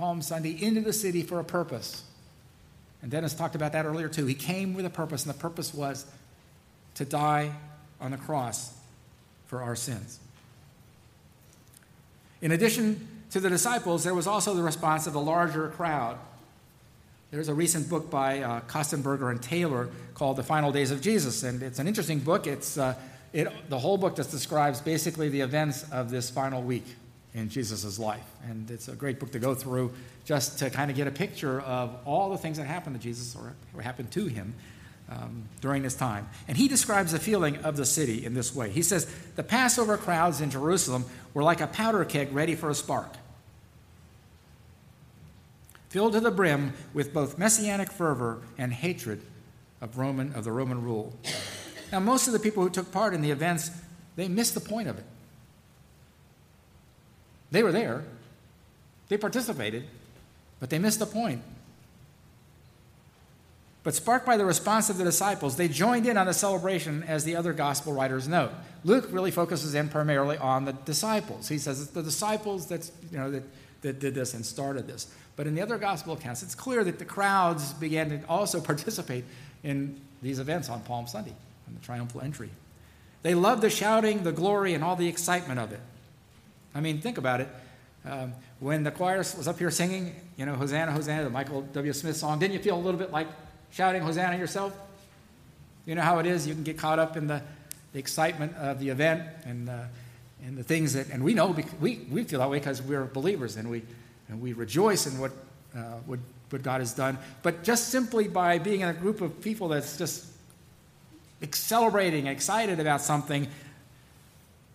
Palm 0.00 0.22
Sunday 0.22 0.56
into 0.58 0.80
the 0.80 0.94
city 0.94 1.22
for 1.22 1.40
a 1.40 1.44
purpose. 1.44 2.02
And 3.02 3.10
Dennis 3.10 3.34
talked 3.34 3.54
about 3.54 3.72
that 3.72 3.84
earlier 3.84 4.08
too. 4.08 4.24
He 4.24 4.34
came 4.34 4.72
with 4.72 4.86
a 4.86 4.90
purpose, 4.90 5.26
and 5.26 5.34
the 5.34 5.38
purpose 5.38 5.74
was 5.74 6.06
to 6.94 7.04
die 7.04 7.52
on 8.00 8.10
the 8.10 8.16
cross 8.16 8.74
for 9.46 9.60
our 9.60 9.76
sins. 9.76 10.18
In 12.40 12.50
addition 12.50 13.06
to 13.32 13.40
the 13.40 13.50
disciples, 13.50 14.02
there 14.02 14.14
was 14.14 14.26
also 14.26 14.54
the 14.54 14.62
response 14.62 15.06
of 15.06 15.12
the 15.12 15.20
larger 15.20 15.68
crowd. 15.68 16.16
There's 17.30 17.48
a 17.48 17.54
recent 17.54 17.90
book 17.90 18.10
by 18.10 18.40
uh, 18.40 18.60
Kostenberger 18.62 19.30
and 19.30 19.42
Taylor 19.42 19.90
called 20.14 20.36
The 20.36 20.42
Final 20.42 20.72
Days 20.72 20.90
of 20.90 21.02
Jesus, 21.02 21.42
and 21.42 21.62
it's 21.62 21.78
an 21.78 21.86
interesting 21.86 22.20
book. 22.20 22.46
It's, 22.46 22.78
uh, 22.78 22.94
it, 23.34 23.48
the 23.68 23.78
whole 23.78 23.98
book 23.98 24.16
just 24.16 24.30
describes 24.30 24.80
basically 24.80 25.28
the 25.28 25.42
events 25.42 25.84
of 25.92 26.10
this 26.10 26.30
final 26.30 26.62
week 26.62 26.86
in 27.34 27.48
Jesus' 27.48 27.98
life. 27.98 28.26
And 28.48 28.70
it's 28.70 28.88
a 28.88 28.94
great 28.94 29.20
book 29.20 29.32
to 29.32 29.38
go 29.38 29.54
through 29.54 29.92
just 30.24 30.58
to 30.60 30.70
kind 30.70 30.90
of 30.90 30.96
get 30.96 31.06
a 31.06 31.12
picture 31.12 31.60
of 31.60 31.96
all 32.04 32.30
the 32.30 32.38
things 32.38 32.58
that 32.58 32.66
happened 32.66 32.96
to 32.96 33.02
Jesus 33.02 33.36
or, 33.36 33.54
or 33.74 33.82
happened 33.82 34.10
to 34.12 34.26
him 34.26 34.54
um, 35.10 35.44
during 35.60 35.82
this 35.82 35.94
time. 35.94 36.28
And 36.48 36.56
he 36.56 36.68
describes 36.68 37.12
the 37.12 37.18
feeling 37.18 37.56
of 37.58 37.76
the 37.76 37.84
city 37.84 38.24
in 38.24 38.34
this 38.34 38.54
way. 38.54 38.70
He 38.70 38.82
says, 38.82 39.06
The 39.36 39.42
Passover 39.42 39.96
crowds 39.96 40.40
in 40.40 40.50
Jerusalem 40.50 41.04
were 41.34 41.42
like 41.42 41.60
a 41.60 41.66
powder 41.66 42.04
keg 42.04 42.32
ready 42.32 42.54
for 42.54 42.70
a 42.70 42.74
spark, 42.74 43.14
filled 45.88 46.12
to 46.12 46.20
the 46.20 46.30
brim 46.30 46.72
with 46.94 47.12
both 47.12 47.38
messianic 47.38 47.90
fervor 47.90 48.42
and 48.58 48.72
hatred 48.72 49.22
of, 49.80 49.98
Roman, 49.98 50.32
of 50.34 50.44
the 50.44 50.52
Roman 50.52 50.82
rule. 50.82 51.12
Now, 51.90 51.98
most 51.98 52.26
of 52.28 52.32
the 52.32 52.38
people 52.38 52.62
who 52.62 52.70
took 52.70 52.92
part 52.92 53.14
in 53.14 53.20
the 53.20 53.32
events, 53.32 53.70
they 54.14 54.28
missed 54.28 54.54
the 54.54 54.60
point 54.60 54.88
of 54.88 54.98
it. 54.98 55.04
They 57.50 57.62
were 57.62 57.72
there, 57.72 58.04
they 59.08 59.16
participated, 59.16 59.84
but 60.60 60.70
they 60.70 60.78
missed 60.78 60.98
the 60.98 61.06
point. 61.06 61.42
But 63.82 63.94
sparked 63.94 64.26
by 64.26 64.36
the 64.36 64.44
response 64.44 64.90
of 64.90 64.98
the 64.98 65.04
disciples, 65.04 65.56
they 65.56 65.68
joined 65.68 66.06
in 66.06 66.18
on 66.18 66.26
the 66.26 66.34
celebration, 66.34 67.02
as 67.04 67.24
the 67.24 67.36
other 67.36 67.52
gospel 67.52 67.94
writers 67.94 68.28
note. 68.28 68.52
Luke 68.84 69.08
really 69.10 69.30
focuses 69.30 69.74
in 69.74 69.88
primarily 69.88 70.36
on 70.36 70.66
the 70.66 70.72
disciples. 70.72 71.48
He 71.48 71.58
says 71.58 71.80
it's 71.80 71.90
the 71.90 72.02
disciples 72.02 72.66
that's, 72.66 72.92
you 73.10 73.18
know, 73.18 73.30
that, 73.30 73.42
that 73.82 73.98
did 73.98 74.14
this 74.14 74.34
and 74.34 74.44
started 74.44 74.86
this. 74.86 75.06
But 75.36 75.46
in 75.46 75.54
the 75.54 75.62
other 75.62 75.78
gospel 75.78 76.12
accounts, 76.12 76.42
it's 76.42 76.54
clear 76.54 76.84
that 76.84 76.98
the 76.98 77.04
crowds 77.06 77.72
began 77.72 78.10
to 78.10 78.26
also 78.28 78.60
participate 78.60 79.24
in 79.62 79.98
these 80.22 80.38
events 80.38 80.68
on 80.68 80.82
Palm 80.82 81.06
Sunday, 81.06 81.34
on 81.66 81.74
the 81.74 81.80
triumphal 81.80 82.20
entry. 82.20 82.50
They 83.22 83.34
loved 83.34 83.62
the 83.62 83.70
shouting, 83.70 84.22
the 84.24 84.32
glory, 84.32 84.74
and 84.74 84.84
all 84.84 84.96
the 84.96 85.08
excitement 85.08 85.58
of 85.58 85.72
it. 85.72 85.80
I 86.74 86.80
mean, 86.80 87.00
think 87.00 87.18
about 87.18 87.40
it. 87.40 87.48
Um, 88.04 88.32
when 88.60 88.82
the 88.82 88.90
choir 88.90 89.18
was 89.18 89.46
up 89.46 89.58
here 89.58 89.70
singing, 89.70 90.14
you 90.36 90.46
know, 90.46 90.54
Hosanna, 90.54 90.92
Hosanna, 90.92 91.24
the 91.24 91.30
Michael 91.30 91.62
W. 91.62 91.92
Smith 91.92 92.16
song, 92.16 92.38
didn't 92.38 92.54
you 92.54 92.60
feel 92.60 92.76
a 92.76 92.80
little 92.80 92.98
bit 92.98 93.10
like 93.10 93.28
shouting 93.72 94.02
Hosanna 94.02 94.38
yourself? 94.38 94.74
You 95.86 95.94
know 95.94 96.02
how 96.02 96.18
it 96.18 96.26
is. 96.26 96.46
You 96.46 96.54
can 96.54 96.62
get 96.62 96.78
caught 96.78 96.98
up 96.98 97.16
in 97.16 97.26
the, 97.26 97.42
the 97.92 97.98
excitement 97.98 98.56
of 98.56 98.78
the 98.80 98.88
event 98.88 99.22
and, 99.44 99.68
uh, 99.68 99.82
and 100.46 100.56
the 100.56 100.62
things 100.62 100.94
that, 100.94 101.10
and 101.10 101.22
we 101.24 101.34
know, 101.34 101.56
we, 101.80 102.00
we 102.10 102.24
feel 102.24 102.38
that 102.40 102.50
way 102.50 102.58
because 102.58 102.80
we're 102.80 103.04
believers 103.04 103.56
and 103.56 103.70
we, 103.70 103.82
and 104.28 104.40
we 104.40 104.52
rejoice 104.52 105.06
in 105.06 105.18
what, 105.18 105.32
uh, 105.76 105.80
what, 106.06 106.20
what 106.50 106.62
God 106.62 106.80
has 106.80 106.94
done. 106.94 107.18
But 107.42 107.64
just 107.64 107.88
simply 107.88 108.28
by 108.28 108.58
being 108.58 108.80
in 108.80 108.88
a 108.88 108.94
group 108.94 109.20
of 109.20 109.40
people 109.40 109.68
that's 109.68 109.98
just 109.98 110.26
celebrating, 111.52 112.26
excited 112.26 112.80
about 112.80 113.00
something, 113.00 113.48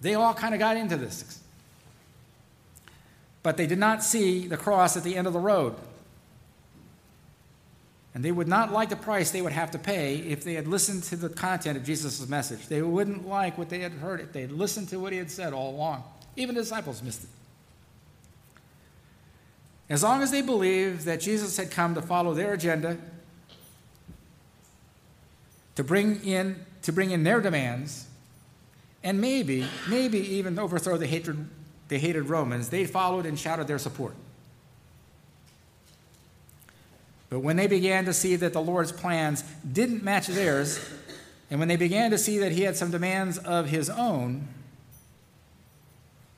they 0.01 0.15
all 0.15 0.33
kind 0.33 0.53
of 0.53 0.59
got 0.59 0.77
into 0.77 0.97
this. 0.97 1.41
But 3.45 3.57
they 3.57 3.67
did 3.67 3.77
not 3.77 4.03
see 4.03 4.47
the 4.47 4.57
cross 4.57 4.97
at 4.97 5.03
the 5.03 5.15
end 5.15 5.27
of 5.27 5.33
the 5.33 5.39
road. 5.39 5.75
And 8.15 8.25
they 8.25 8.31
would 8.31 8.47
not 8.47 8.71
like 8.71 8.89
the 8.89 8.95
price 8.95 9.29
they 9.29 9.43
would 9.43 9.51
have 9.51 9.69
to 9.69 9.77
pay 9.77 10.15
if 10.15 10.43
they 10.43 10.55
had 10.55 10.67
listened 10.67 11.03
to 11.03 11.15
the 11.15 11.29
content 11.29 11.77
of 11.77 11.83
Jesus' 11.83 12.27
message. 12.27 12.65
They 12.65 12.81
wouldn't 12.81 13.27
like 13.27 13.55
what 13.55 13.69
they 13.69 13.81
had 13.81 13.91
heard 13.91 14.19
if 14.19 14.33
they 14.33 14.41
had 14.41 14.51
listened 14.51 14.89
to 14.89 14.99
what 14.99 15.13
he 15.13 15.19
had 15.19 15.29
said 15.29 15.53
all 15.53 15.75
along. 15.75 16.03
Even 16.35 16.55
the 16.55 16.61
disciples 16.61 17.03
missed 17.03 17.25
it. 17.25 17.29
As 19.91 20.01
long 20.01 20.23
as 20.23 20.31
they 20.31 20.41
believed 20.41 21.05
that 21.05 21.21
Jesus 21.21 21.55
had 21.55 21.69
come 21.69 21.93
to 21.93 22.01
follow 22.01 22.33
their 22.33 22.53
agenda, 22.53 22.97
to 25.75 25.83
bring 25.83 26.19
in, 26.25 26.65
to 26.81 26.91
bring 26.91 27.11
in 27.11 27.23
their 27.23 27.41
demands, 27.41 28.07
and 29.03 29.21
maybe, 29.21 29.67
maybe 29.87 30.17
even 30.17 30.57
overthrow 30.57 30.97
the 30.97 31.05
hatred, 31.05 31.47
the 31.87 31.97
hated 31.97 32.29
Romans, 32.29 32.69
they 32.69 32.85
followed 32.85 33.25
and 33.25 33.37
shouted 33.37 33.67
their 33.67 33.79
support. 33.79 34.15
But 37.29 37.39
when 37.39 37.55
they 37.55 37.67
began 37.67 38.05
to 38.05 38.13
see 38.13 38.35
that 38.37 38.53
the 38.53 38.61
Lord's 38.61 38.91
plans 38.91 39.43
didn't 39.71 40.03
match 40.03 40.27
theirs, 40.27 40.79
and 41.49 41.59
when 41.59 41.67
they 41.67 41.75
began 41.75 42.11
to 42.11 42.17
see 42.17 42.37
that 42.39 42.51
he 42.51 42.61
had 42.61 42.75
some 42.75 42.91
demands 42.91 43.37
of 43.37 43.67
his 43.67 43.89
own, 43.89 44.47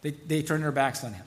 they, 0.02 0.12
they 0.12 0.42
turned 0.42 0.64
their 0.64 0.72
backs 0.72 1.04
on 1.04 1.14
him. 1.14 1.26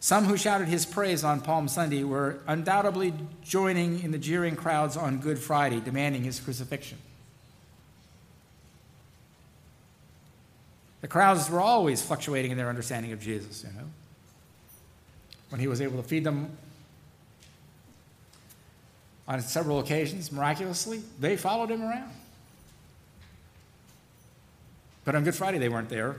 Some 0.00 0.24
who 0.24 0.36
shouted 0.36 0.68
his 0.68 0.86
praise 0.86 1.24
on 1.24 1.42
Palm 1.42 1.68
Sunday 1.68 2.04
were 2.04 2.40
undoubtedly 2.46 3.12
joining 3.42 4.02
in 4.02 4.12
the 4.12 4.18
jeering 4.18 4.56
crowds 4.56 4.96
on 4.96 5.18
Good 5.18 5.38
Friday, 5.38 5.80
demanding 5.80 6.24
his 6.24 6.40
crucifixion. 6.40 6.98
The 11.00 11.08
crowds 11.08 11.48
were 11.48 11.60
always 11.60 12.02
fluctuating 12.02 12.50
in 12.50 12.58
their 12.58 12.68
understanding 12.68 13.12
of 13.12 13.20
Jesus, 13.20 13.64
you 13.64 13.70
know. 13.78 13.86
When 15.48 15.60
he 15.60 15.66
was 15.66 15.80
able 15.80 16.00
to 16.00 16.06
feed 16.06 16.24
them 16.24 16.56
on 19.26 19.40
several 19.40 19.78
occasions, 19.78 20.30
miraculously, 20.30 21.02
they 21.18 21.36
followed 21.36 21.70
him 21.70 21.82
around. 21.82 22.12
But 25.04 25.14
on 25.14 25.24
Good 25.24 25.34
Friday, 25.34 25.58
they 25.58 25.68
weren't 25.68 25.88
there. 25.88 26.16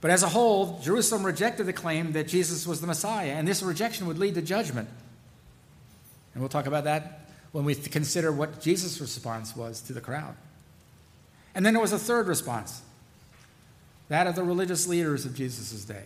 But 0.00 0.10
as 0.10 0.24
a 0.24 0.28
whole, 0.28 0.80
Jerusalem 0.80 1.24
rejected 1.24 1.64
the 1.64 1.72
claim 1.72 2.12
that 2.12 2.26
Jesus 2.26 2.66
was 2.66 2.80
the 2.80 2.88
Messiah, 2.88 3.30
and 3.30 3.46
this 3.46 3.62
rejection 3.62 4.06
would 4.08 4.18
lead 4.18 4.34
to 4.34 4.42
judgment. 4.42 4.88
And 6.34 6.42
we'll 6.42 6.48
talk 6.48 6.66
about 6.66 6.84
that 6.84 7.28
when 7.52 7.64
we 7.64 7.74
consider 7.74 8.32
what 8.32 8.60
Jesus' 8.60 9.00
response 9.00 9.54
was 9.54 9.80
to 9.82 9.92
the 9.92 10.00
crowd. 10.00 10.34
And 11.54 11.64
then 11.64 11.74
there 11.74 11.82
was 11.82 11.92
a 11.92 11.98
third 11.98 12.26
response 12.26 12.82
that 14.08 14.26
of 14.26 14.34
the 14.34 14.42
religious 14.42 14.86
leaders 14.86 15.24
of 15.24 15.34
Jesus' 15.34 15.84
day. 15.84 16.04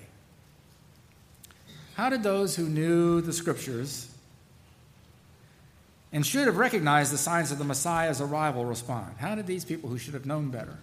How 1.94 2.08
did 2.08 2.22
those 2.22 2.56
who 2.56 2.68
knew 2.68 3.20
the 3.20 3.32
scriptures 3.32 4.08
and 6.12 6.24
should 6.24 6.46
have 6.46 6.56
recognized 6.56 7.12
the 7.12 7.18
signs 7.18 7.50
of 7.50 7.58
the 7.58 7.64
Messiah's 7.64 8.20
arrival 8.20 8.64
respond? 8.64 9.16
How 9.18 9.34
did 9.34 9.46
these 9.46 9.64
people 9.64 9.90
who 9.90 9.98
should 9.98 10.14
have 10.14 10.26
known 10.26 10.50
better 10.50 10.78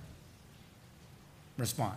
respond? 1.58 1.96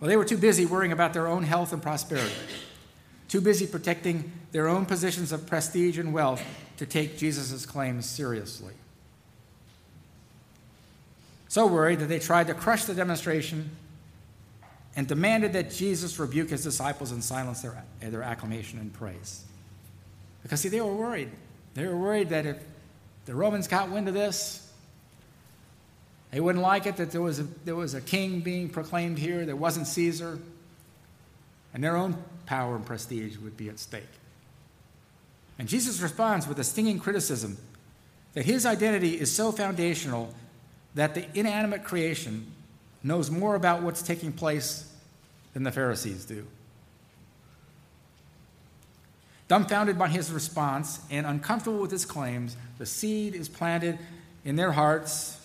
Well, 0.00 0.08
they 0.08 0.16
were 0.16 0.24
too 0.24 0.38
busy 0.38 0.66
worrying 0.66 0.92
about 0.92 1.12
their 1.12 1.28
own 1.28 1.44
health 1.44 1.72
and 1.72 1.80
prosperity, 1.80 2.34
too 3.28 3.40
busy 3.40 3.66
protecting 3.66 4.32
their 4.50 4.66
own 4.66 4.86
positions 4.86 5.30
of 5.30 5.46
prestige 5.46 5.98
and 5.98 6.12
wealth 6.12 6.42
to 6.78 6.86
take 6.86 7.16
Jesus' 7.16 7.64
claims 7.64 8.06
seriously. 8.06 8.74
So 11.52 11.66
worried 11.66 11.98
that 11.98 12.06
they 12.06 12.18
tried 12.18 12.46
to 12.46 12.54
crush 12.54 12.86
the 12.86 12.94
demonstration 12.94 13.68
and 14.96 15.06
demanded 15.06 15.52
that 15.52 15.70
Jesus 15.70 16.18
rebuke 16.18 16.48
his 16.48 16.62
disciples 16.62 17.10
and 17.10 17.22
silence 17.22 17.60
their, 17.60 17.84
their 18.00 18.22
acclamation 18.22 18.78
and 18.78 18.90
praise. 18.90 19.44
Because, 20.42 20.62
see, 20.62 20.70
they 20.70 20.80
were 20.80 20.94
worried. 20.94 21.28
They 21.74 21.86
were 21.86 21.98
worried 21.98 22.30
that 22.30 22.46
if 22.46 22.56
the 23.26 23.34
Romans 23.34 23.68
got 23.68 23.90
wind 23.90 24.08
of 24.08 24.14
this, 24.14 24.66
they 26.30 26.40
wouldn't 26.40 26.62
like 26.62 26.86
it 26.86 26.96
that 26.96 27.10
there 27.10 27.20
was 27.20 27.38
a, 27.38 27.42
there 27.66 27.76
was 27.76 27.92
a 27.92 28.00
king 28.00 28.40
being 28.40 28.70
proclaimed 28.70 29.18
here 29.18 29.44
that 29.44 29.58
wasn't 29.58 29.86
Caesar, 29.88 30.38
and 31.74 31.84
their 31.84 31.98
own 31.98 32.16
power 32.46 32.76
and 32.76 32.86
prestige 32.86 33.36
would 33.36 33.58
be 33.58 33.68
at 33.68 33.78
stake. 33.78 34.04
And 35.58 35.68
Jesus 35.68 36.00
responds 36.00 36.48
with 36.48 36.58
a 36.58 36.64
stinging 36.64 36.98
criticism 36.98 37.58
that 38.32 38.46
his 38.46 38.64
identity 38.64 39.20
is 39.20 39.30
so 39.30 39.52
foundational 39.52 40.32
that 40.94 41.14
the 41.14 41.26
inanimate 41.38 41.84
creation 41.84 42.46
knows 43.02 43.30
more 43.30 43.54
about 43.54 43.82
what's 43.82 44.02
taking 44.02 44.32
place 44.32 44.92
than 45.54 45.62
the 45.62 45.72
Pharisees 45.72 46.24
do. 46.24 46.46
Dumbfounded 49.48 49.98
by 49.98 50.08
his 50.08 50.30
response 50.30 51.00
and 51.10 51.26
uncomfortable 51.26 51.78
with 51.78 51.90
his 51.90 52.04
claims, 52.04 52.56
the 52.78 52.86
seed 52.86 53.34
is 53.34 53.48
planted 53.48 53.98
in 54.44 54.56
their 54.56 54.72
hearts 54.72 55.38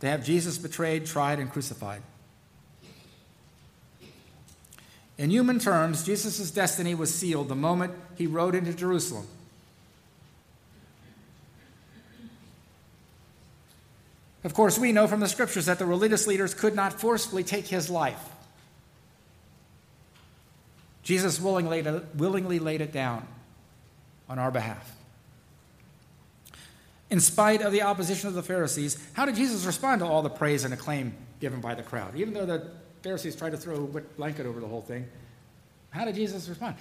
to 0.00 0.06
have 0.06 0.24
Jesus 0.24 0.58
betrayed, 0.58 1.06
tried, 1.06 1.40
and 1.40 1.50
crucified. 1.50 2.02
In 5.16 5.30
human 5.30 5.58
terms, 5.58 6.04
Jesus' 6.04 6.52
destiny 6.52 6.94
was 6.94 7.12
sealed 7.12 7.48
the 7.48 7.56
moment 7.56 7.94
he 8.16 8.28
rode 8.28 8.54
into 8.54 8.72
Jerusalem. 8.72 9.26
Of 14.44 14.54
course, 14.54 14.78
we 14.78 14.92
know 14.92 15.06
from 15.06 15.20
the 15.20 15.28
scriptures 15.28 15.66
that 15.66 15.78
the 15.78 15.86
religious 15.86 16.26
leaders 16.26 16.54
could 16.54 16.74
not 16.74 17.00
forcibly 17.00 17.42
take 17.42 17.66
his 17.66 17.90
life. 17.90 18.22
Jesus 21.02 21.40
willingly, 21.40 21.82
willingly 22.14 22.58
laid 22.58 22.80
it 22.80 22.92
down 22.92 23.26
on 24.28 24.38
our 24.38 24.50
behalf. 24.50 24.94
In 27.10 27.20
spite 27.20 27.62
of 27.62 27.72
the 27.72 27.82
opposition 27.82 28.28
of 28.28 28.34
the 28.34 28.42
Pharisees, 28.42 28.98
how 29.14 29.24
did 29.24 29.34
Jesus 29.34 29.64
respond 29.64 30.00
to 30.00 30.06
all 30.06 30.22
the 30.22 30.28
praise 30.28 30.64
and 30.64 30.74
acclaim 30.74 31.14
given 31.40 31.60
by 31.60 31.74
the 31.74 31.82
crowd? 31.82 32.14
Even 32.14 32.34
though 32.34 32.44
the 32.44 32.70
Pharisees 33.02 33.34
tried 33.34 33.50
to 33.50 33.56
throw 33.56 33.76
a 33.76 33.84
wet 33.84 34.16
blanket 34.16 34.44
over 34.44 34.60
the 34.60 34.66
whole 34.66 34.82
thing, 34.82 35.06
how 35.90 36.04
did 36.04 36.14
Jesus 36.14 36.48
respond? 36.48 36.76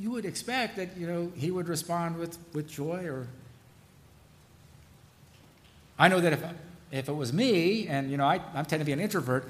You 0.00 0.10
would 0.10 0.24
expect 0.24 0.76
that, 0.76 0.96
you 0.96 1.06
know, 1.06 1.32
he 1.36 1.50
would 1.50 1.68
respond 1.68 2.16
with, 2.16 2.36
with 2.52 2.68
joy 2.68 3.04
or 3.06 3.28
I 5.98 6.08
know 6.08 6.20
that 6.20 6.32
if, 6.32 6.42
if 6.90 7.08
it 7.08 7.12
was 7.12 7.32
me, 7.32 7.88
and 7.88 8.10
you 8.10 8.16
know, 8.16 8.24
I, 8.24 8.40
I 8.54 8.62
tend 8.62 8.80
to 8.80 8.84
be 8.84 8.92
an 8.92 9.00
introvert, 9.00 9.48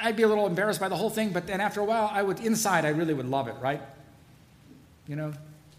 I'd 0.00 0.16
be 0.16 0.22
a 0.22 0.28
little 0.28 0.46
embarrassed 0.46 0.80
by 0.80 0.88
the 0.88 0.96
whole 0.96 1.10
thing, 1.10 1.30
but 1.30 1.46
then 1.46 1.60
after 1.60 1.80
a 1.80 1.84
while, 1.84 2.10
I 2.12 2.22
would, 2.22 2.40
inside, 2.40 2.84
I 2.84 2.90
really 2.90 3.12
would 3.12 3.28
love 3.28 3.48
it, 3.48 3.54
right? 3.60 3.82
You 5.06 5.16
know, 5.16 5.32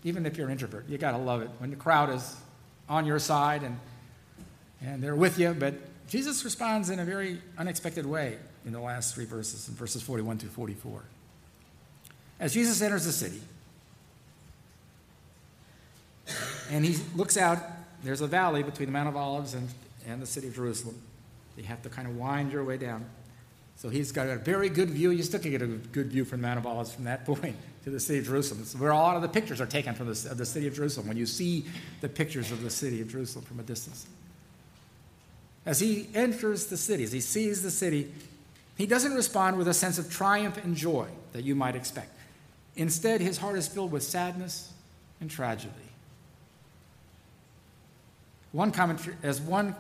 even 0.04 0.26
if 0.26 0.38
you're 0.38 0.48
an 0.48 0.52
introvert, 0.52 0.88
you 0.90 0.98
gotta 0.98 1.18
love 1.18 1.42
it 1.42 1.50
when 1.60 1.70
the 1.70 1.76
crowd 1.76 2.10
is 2.10 2.36
on 2.88 3.06
your 3.06 3.20
side 3.20 3.64
and, 3.64 3.80
and 4.82 5.02
they're 5.02 5.16
with 5.16 5.40
you. 5.40 5.56
But 5.58 5.76
Jesus 6.08 6.44
responds 6.44 6.90
in 6.90 7.00
a 7.00 7.06
very 7.06 7.42
unexpected 7.58 8.06
way 8.06 8.38
in 8.66 8.74
the 8.74 8.80
last 8.80 9.16
three 9.16 9.26
verses, 9.26 9.68
in 9.70 9.76
verses 9.76 10.02
41 10.02 10.40
to 10.40 10.48
44. 10.48 11.04
As 12.40 12.54
Jesus 12.54 12.82
enters 12.82 13.06
the 13.06 13.12
city, 13.12 13.42
and 16.70 16.86
he 16.86 16.98
looks 17.16 17.38
out 17.38 17.60
there's 18.04 18.22
a 18.22 18.28
valley 18.28 18.64
between 18.64 18.88
the 18.88 18.94
Mount 18.94 19.10
of 19.10 19.16
Olives 19.16 19.54
and, 19.54 19.68
and 20.08 20.22
the 20.22 20.26
city 20.26 20.48
of 20.48 20.56
Jerusalem. 20.56 21.00
You 21.58 21.64
have 21.64 21.82
to 21.84 21.90
kind 21.90 22.08
of 22.08 22.18
wind 22.18 22.52
your 22.52 22.64
way 22.64 22.78
down. 22.78 23.06
So 23.76 23.90
he's 23.90 24.12
got 24.12 24.28
a 24.28 24.36
very 24.36 24.70
good 24.70 24.90
view. 24.90 25.12
You 25.12 25.24
still 25.24 25.40
can 25.40 25.52
get 25.52 25.62
a 25.62 25.68
good 25.68 26.08
view 26.08 26.26
from 26.26 26.42
the 26.42 26.48
Mount 26.48 26.60
of 26.60 26.66
Olives 26.66 26.94
from 26.94 27.06
that 27.06 27.26
point 27.26 27.56
to 27.84 27.90
the 27.90 28.00
city 28.00 28.20
of 28.20 28.26
Jerusalem. 28.26 28.62
It's 28.62 28.76
where 28.76 28.92
a 28.92 28.96
lot 28.96 29.16
of 29.16 29.22
the 29.22 29.28
pictures 29.28 29.60
are 29.60 29.66
taken 29.66 29.94
from 29.94 30.08
the, 30.08 30.34
the 30.36 30.46
city 30.46 30.68
of 30.68 30.76
Jerusalem, 30.76 31.08
when 31.08 31.18
you 31.18 31.26
see 31.26 31.66
the 32.02 32.10
pictures 32.10 32.52
of 32.52 32.62
the 32.62 32.70
city 32.70 33.02
of 33.02 33.10
Jerusalem 33.10 33.46
from 33.46 33.60
a 33.60 33.64
distance. 33.64 34.06
As 35.66 35.80
he 35.80 36.08
enters 36.14 36.68
the 36.68 36.78
city, 36.78 37.04
as 37.04 37.12
he 37.12 37.22
sees 37.22 37.62
the 37.62 37.72
city, 37.72 38.12
he 38.78 38.86
doesn't 38.86 39.14
respond 39.14 39.58
with 39.58 39.68
a 39.68 39.74
sense 39.74 40.00
of 40.00 40.12
triumph 40.12 40.58
and 40.64 40.76
joy 40.76 41.08
that 41.34 41.44
you 41.44 41.56
might 41.56 41.76
expect. 41.76 42.10
Instead, 42.76 43.22
his 43.22 43.38
heart 43.38 43.58
is 43.58 43.68
filled 43.68 43.92
with 43.92 44.04
sadness 44.04 44.72
and 45.20 45.30
tragedy. 45.30 45.74
One 48.52 48.72
commentary, 48.72 49.16
as 49.24 49.40
one 49.40 49.76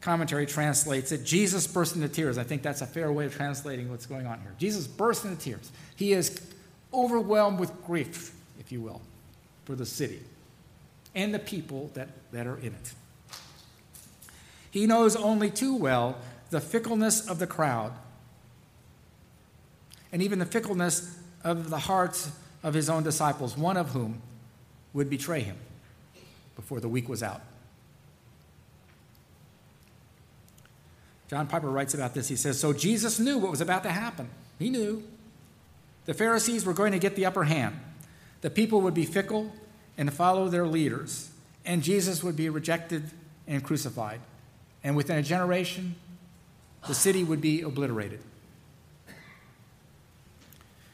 commentary 0.00 0.46
translates 0.46 1.10
it, 1.12 1.24
Jesus 1.24 1.66
burst 1.66 1.96
into 1.96 2.08
tears. 2.08 2.38
I 2.38 2.44
think 2.44 2.62
that's 2.62 2.80
a 2.80 2.86
fair 2.86 3.10
way 3.10 3.26
of 3.26 3.34
translating 3.34 3.90
what's 3.90 4.06
going 4.06 4.26
on 4.26 4.40
here. 4.40 4.52
Jesus 4.58 4.86
burst 4.86 5.24
into 5.24 5.36
tears. 5.42 5.72
He 5.96 6.12
is 6.12 6.40
overwhelmed 6.94 7.58
with 7.58 7.84
grief, 7.84 8.34
if 8.60 8.70
you 8.70 8.80
will, 8.80 9.00
for 9.64 9.74
the 9.74 9.86
city 9.86 10.20
and 11.14 11.34
the 11.34 11.38
people 11.38 11.90
that, 11.94 12.08
that 12.32 12.46
are 12.46 12.58
in 12.58 12.74
it. 12.74 12.94
He 14.70 14.86
knows 14.86 15.16
only 15.16 15.50
too 15.50 15.74
well 15.74 16.18
the 16.50 16.60
fickleness 16.60 17.26
of 17.28 17.38
the 17.38 17.46
crowd 17.46 17.92
and 20.12 20.22
even 20.22 20.38
the 20.38 20.46
fickleness 20.46 21.18
of 21.42 21.70
the 21.70 21.78
hearts 21.78 22.30
of 22.62 22.74
his 22.74 22.88
own 22.88 23.02
disciples, 23.02 23.56
one 23.56 23.76
of 23.76 23.90
whom 23.90 24.20
would 24.92 25.10
betray 25.10 25.40
him 25.40 25.56
before 26.54 26.80
the 26.80 26.88
week 26.88 27.08
was 27.08 27.22
out. 27.22 27.40
John 31.28 31.46
Piper 31.46 31.68
writes 31.68 31.94
about 31.94 32.14
this. 32.14 32.28
He 32.28 32.36
says, 32.36 32.58
So 32.58 32.72
Jesus 32.72 33.18
knew 33.18 33.38
what 33.38 33.50
was 33.50 33.60
about 33.60 33.82
to 33.82 33.90
happen. 33.90 34.28
He 34.58 34.70
knew. 34.70 35.02
The 36.04 36.14
Pharisees 36.14 36.64
were 36.64 36.72
going 36.72 36.92
to 36.92 36.98
get 36.98 37.16
the 37.16 37.26
upper 37.26 37.44
hand. 37.44 37.78
The 38.40 38.50
people 38.50 38.80
would 38.82 38.94
be 38.94 39.04
fickle 39.04 39.52
and 39.98 40.12
follow 40.12 40.48
their 40.48 40.66
leaders, 40.66 41.30
and 41.64 41.82
Jesus 41.82 42.22
would 42.22 42.36
be 42.36 42.48
rejected 42.48 43.10
and 43.48 43.62
crucified. 43.62 44.20
And 44.84 44.94
within 44.94 45.18
a 45.18 45.22
generation, 45.22 45.96
the 46.86 46.94
city 46.94 47.24
would 47.24 47.40
be 47.40 47.62
obliterated. 47.62 48.20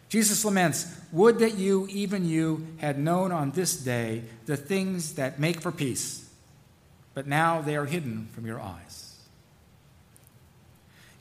Jesus 0.09 0.45
laments, 0.45 0.95
Would 1.11 1.38
that 1.40 1.57
you, 1.57 1.87
even 1.90 2.27
you, 2.27 2.66
had 2.79 2.99
known 2.99 3.33
on 3.33 3.51
this 3.51 3.77
day 3.77 4.23
the 4.47 4.57
things 4.57 5.14
that 5.14 5.38
make 5.38 5.61
for 5.61 5.73
peace, 5.73 6.29
but 7.14 7.27
now 7.27 7.61
they 7.61 7.77
are 7.77 7.87
hidden 7.87 8.29
from 8.33 8.47
your 8.47 8.61
eyes. 8.61 9.02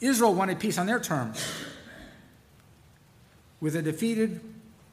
Israel 0.02 0.34
wanted 0.34 0.60
peace 0.60 0.78
on 0.78 0.88
their 0.88 1.00
terms 1.00 1.48
with 3.62 3.76
a 3.76 3.82
defeated 3.82 4.42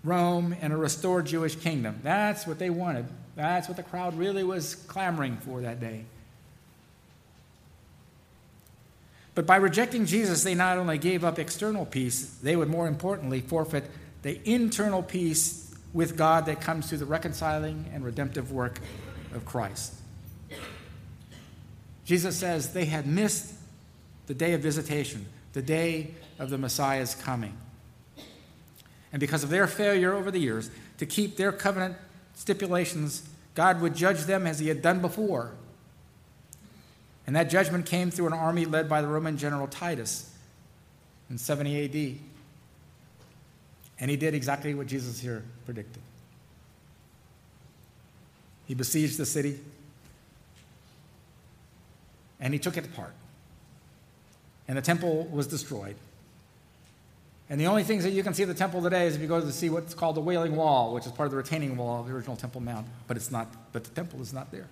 Rome 0.04 0.54
and 0.60 0.72
a 0.72 0.76
restored 0.76 1.26
Jewish 1.26 1.56
kingdom. 1.56 2.00
That's 2.02 2.46
what 2.46 2.58
they 2.58 2.70
wanted. 2.70 3.06
That's 3.34 3.68
what 3.68 3.76
the 3.76 3.82
crowd 3.82 4.16
really 4.16 4.44
was 4.44 4.74
clamoring 4.74 5.38
for 5.38 5.62
that 5.62 5.80
day. 5.80 6.04
But 9.34 9.46
by 9.46 9.56
rejecting 9.56 10.04
Jesus, 10.04 10.42
they 10.42 10.54
not 10.54 10.78
only 10.78 10.98
gave 10.98 11.24
up 11.24 11.38
external 11.38 11.86
peace, 11.86 12.38
they 12.42 12.56
would 12.56 12.68
more 12.68 12.88
importantly 12.88 13.40
forfeit 13.40 13.84
the 14.22 14.40
internal 14.44 15.02
peace 15.02 15.72
with 15.92 16.16
God 16.16 16.46
that 16.46 16.60
comes 16.60 16.88
through 16.88 16.98
the 16.98 17.06
reconciling 17.06 17.88
and 17.94 18.04
redemptive 18.04 18.52
work 18.52 18.80
of 19.32 19.44
Christ. 19.44 19.94
Jesus 22.04 22.36
says 22.36 22.72
they 22.72 22.86
had 22.86 23.06
missed 23.06 23.54
the 24.28 24.34
day 24.34 24.52
of 24.52 24.60
visitation, 24.60 25.26
the 25.54 25.62
day 25.62 26.10
of 26.38 26.50
the 26.50 26.58
Messiah's 26.58 27.14
coming. 27.14 27.56
And 29.10 29.18
because 29.20 29.42
of 29.42 29.48
their 29.48 29.66
failure 29.66 30.12
over 30.12 30.30
the 30.30 30.38
years 30.38 30.70
to 30.98 31.06
keep 31.06 31.36
their 31.36 31.50
covenant 31.50 31.96
stipulations, 32.34 33.26
God 33.54 33.80
would 33.80 33.96
judge 33.96 34.20
them 34.24 34.46
as 34.46 34.58
he 34.58 34.68
had 34.68 34.82
done 34.82 35.00
before. 35.00 35.52
And 37.26 37.34
that 37.34 37.48
judgment 37.48 37.86
came 37.86 38.10
through 38.10 38.26
an 38.26 38.34
army 38.34 38.66
led 38.66 38.86
by 38.88 39.00
the 39.00 39.08
Roman 39.08 39.38
general 39.38 39.66
Titus 39.66 40.30
in 41.30 41.38
70 41.38 41.84
AD. 41.84 42.18
And 43.98 44.10
he 44.10 44.16
did 44.18 44.34
exactly 44.34 44.74
what 44.74 44.86
Jesus 44.86 45.20
here 45.20 45.42
predicted. 45.64 46.02
He 48.66 48.74
besieged 48.74 49.16
the 49.16 49.26
city 49.26 49.58
and 52.38 52.52
he 52.52 52.60
took 52.60 52.76
it 52.76 52.84
apart 52.84 53.14
and 54.68 54.76
the 54.76 54.82
temple 54.82 55.24
was 55.32 55.46
destroyed. 55.46 55.96
And 57.50 57.58
the 57.58 57.66
only 57.66 57.82
things 57.82 58.04
that 58.04 58.10
you 58.10 58.22
can 58.22 58.34
see 58.34 58.42
of 58.42 58.48
the 58.48 58.54
temple 58.54 58.82
today 58.82 59.06
is 59.06 59.16
if 59.16 59.22
you 59.22 59.26
go 59.26 59.40
to 59.40 59.50
see 59.50 59.70
what's 59.70 59.94
called 59.94 60.16
the 60.16 60.20
Wailing 60.20 60.54
Wall, 60.54 60.92
which 60.92 61.06
is 61.06 61.12
part 61.12 61.26
of 61.26 61.30
the 61.30 61.38
retaining 61.38 61.76
wall 61.78 62.00
of 62.00 62.06
the 62.06 62.12
original 62.12 62.36
Temple 62.36 62.60
Mount, 62.60 62.86
but 63.06 63.16
it's 63.16 63.30
not. 63.30 63.48
But 63.72 63.84
the 63.84 63.90
temple 63.90 64.20
is 64.20 64.34
not 64.34 64.50
there. 64.52 64.68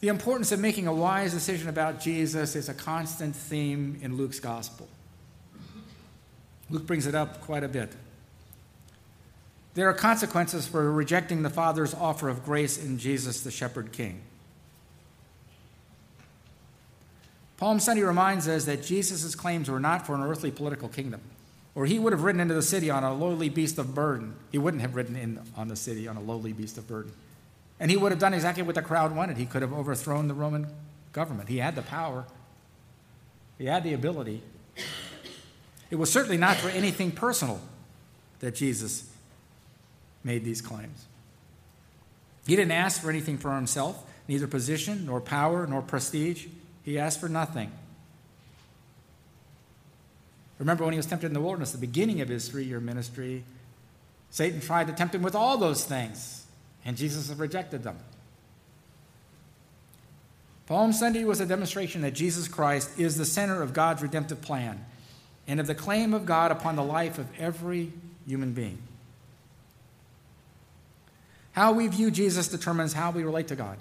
The 0.00 0.08
importance 0.08 0.52
of 0.52 0.60
making 0.60 0.86
a 0.86 0.94
wise 0.94 1.32
decision 1.32 1.68
about 1.68 2.00
Jesus 2.00 2.54
is 2.54 2.68
a 2.68 2.74
constant 2.74 3.34
theme 3.34 3.98
in 4.02 4.16
Luke's 4.16 4.38
gospel. 4.38 4.86
Luke 6.70 6.86
brings 6.86 7.06
it 7.06 7.14
up 7.14 7.40
quite 7.40 7.64
a 7.64 7.68
bit. 7.68 7.90
There 9.74 9.88
are 9.88 9.94
consequences 9.94 10.68
for 10.68 10.92
rejecting 10.92 11.42
the 11.42 11.50
Father's 11.50 11.94
offer 11.94 12.28
of 12.28 12.44
grace 12.44 12.78
in 12.78 12.98
Jesus, 12.98 13.40
the 13.40 13.50
Shepherd 13.50 13.92
King. 13.92 14.20
Palm 17.64 17.80
Sunday 17.80 18.02
reminds 18.02 18.46
us 18.46 18.66
that 18.66 18.82
Jesus' 18.82 19.34
claims 19.34 19.70
were 19.70 19.80
not 19.80 20.04
for 20.04 20.14
an 20.14 20.20
earthly 20.20 20.50
political 20.50 20.86
kingdom, 20.86 21.22
or 21.74 21.86
he 21.86 21.98
would 21.98 22.12
have 22.12 22.22
ridden 22.22 22.38
into 22.38 22.52
the 22.52 22.60
city 22.60 22.90
on 22.90 23.04
a 23.04 23.14
lowly 23.14 23.48
beast 23.48 23.78
of 23.78 23.94
burden. 23.94 24.36
He 24.52 24.58
wouldn't 24.58 24.82
have 24.82 24.94
ridden 24.94 25.16
in 25.16 25.40
on 25.56 25.68
the 25.68 25.74
city 25.74 26.06
on 26.06 26.18
a 26.18 26.20
lowly 26.20 26.52
beast 26.52 26.76
of 26.76 26.86
burden. 26.86 27.12
And 27.80 27.90
he 27.90 27.96
would 27.96 28.12
have 28.12 28.18
done 28.18 28.34
exactly 28.34 28.62
what 28.62 28.74
the 28.74 28.82
crowd 28.82 29.16
wanted. 29.16 29.38
He 29.38 29.46
could 29.46 29.62
have 29.62 29.72
overthrown 29.72 30.28
the 30.28 30.34
Roman 30.34 30.66
government. 31.14 31.48
He 31.48 31.56
had 31.56 31.74
the 31.74 31.80
power, 31.80 32.26
he 33.56 33.64
had 33.64 33.82
the 33.82 33.94
ability. 33.94 34.42
It 35.90 35.96
was 35.96 36.12
certainly 36.12 36.36
not 36.36 36.58
for 36.58 36.68
anything 36.68 37.12
personal 37.12 37.62
that 38.40 38.54
Jesus 38.54 39.10
made 40.22 40.44
these 40.44 40.60
claims. 40.60 41.06
He 42.46 42.56
didn't 42.56 42.72
ask 42.72 43.00
for 43.00 43.08
anything 43.08 43.38
for 43.38 43.54
himself, 43.54 44.04
neither 44.28 44.46
position, 44.46 45.06
nor 45.06 45.18
power, 45.18 45.66
nor 45.66 45.80
prestige. 45.80 46.46
He 46.84 46.98
asked 46.98 47.18
for 47.18 47.28
nothing. 47.28 47.72
Remember 50.58 50.84
when 50.84 50.92
he 50.92 50.98
was 50.98 51.06
tempted 51.06 51.26
in 51.26 51.32
the 51.34 51.40
wilderness, 51.40 51.72
the 51.72 51.78
beginning 51.78 52.20
of 52.20 52.28
his 52.28 52.48
three 52.48 52.64
year 52.64 52.80
ministry, 52.80 53.42
Satan 54.30 54.60
tried 54.60 54.86
to 54.86 54.92
tempt 54.92 55.14
him 55.14 55.22
with 55.22 55.34
all 55.34 55.58
those 55.58 55.84
things, 55.84 56.46
and 56.84 56.96
Jesus 56.96 57.28
rejected 57.30 57.82
them. 57.82 57.96
Palm 60.66 60.92
Sunday 60.92 61.24
was 61.24 61.40
a 61.40 61.46
demonstration 61.46 62.02
that 62.02 62.14
Jesus 62.14 62.48
Christ 62.48 62.98
is 62.98 63.18
the 63.18 63.24
center 63.24 63.62
of 63.62 63.72
God's 63.72 64.02
redemptive 64.02 64.40
plan 64.40 64.84
and 65.46 65.60
of 65.60 65.66
the 65.66 65.74
claim 65.74 66.14
of 66.14 66.24
God 66.24 66.50
upon 66.50 66.76
the 66.76 66.82
life 66.82 67.18
of 67.18 67.26
every 67.38 67.92
human 68.26 68.52
being. 68.52 68.78
How 71.52 71.72
we 71.72 71.86
view 71.86 72.10
Jesus 72.10 72.48
determines 72.48 72.94
how 72.94 73.10
we 73.10 73.24
relate 73.24 73.48
to 73.48 73.56
God. 73.56 73.76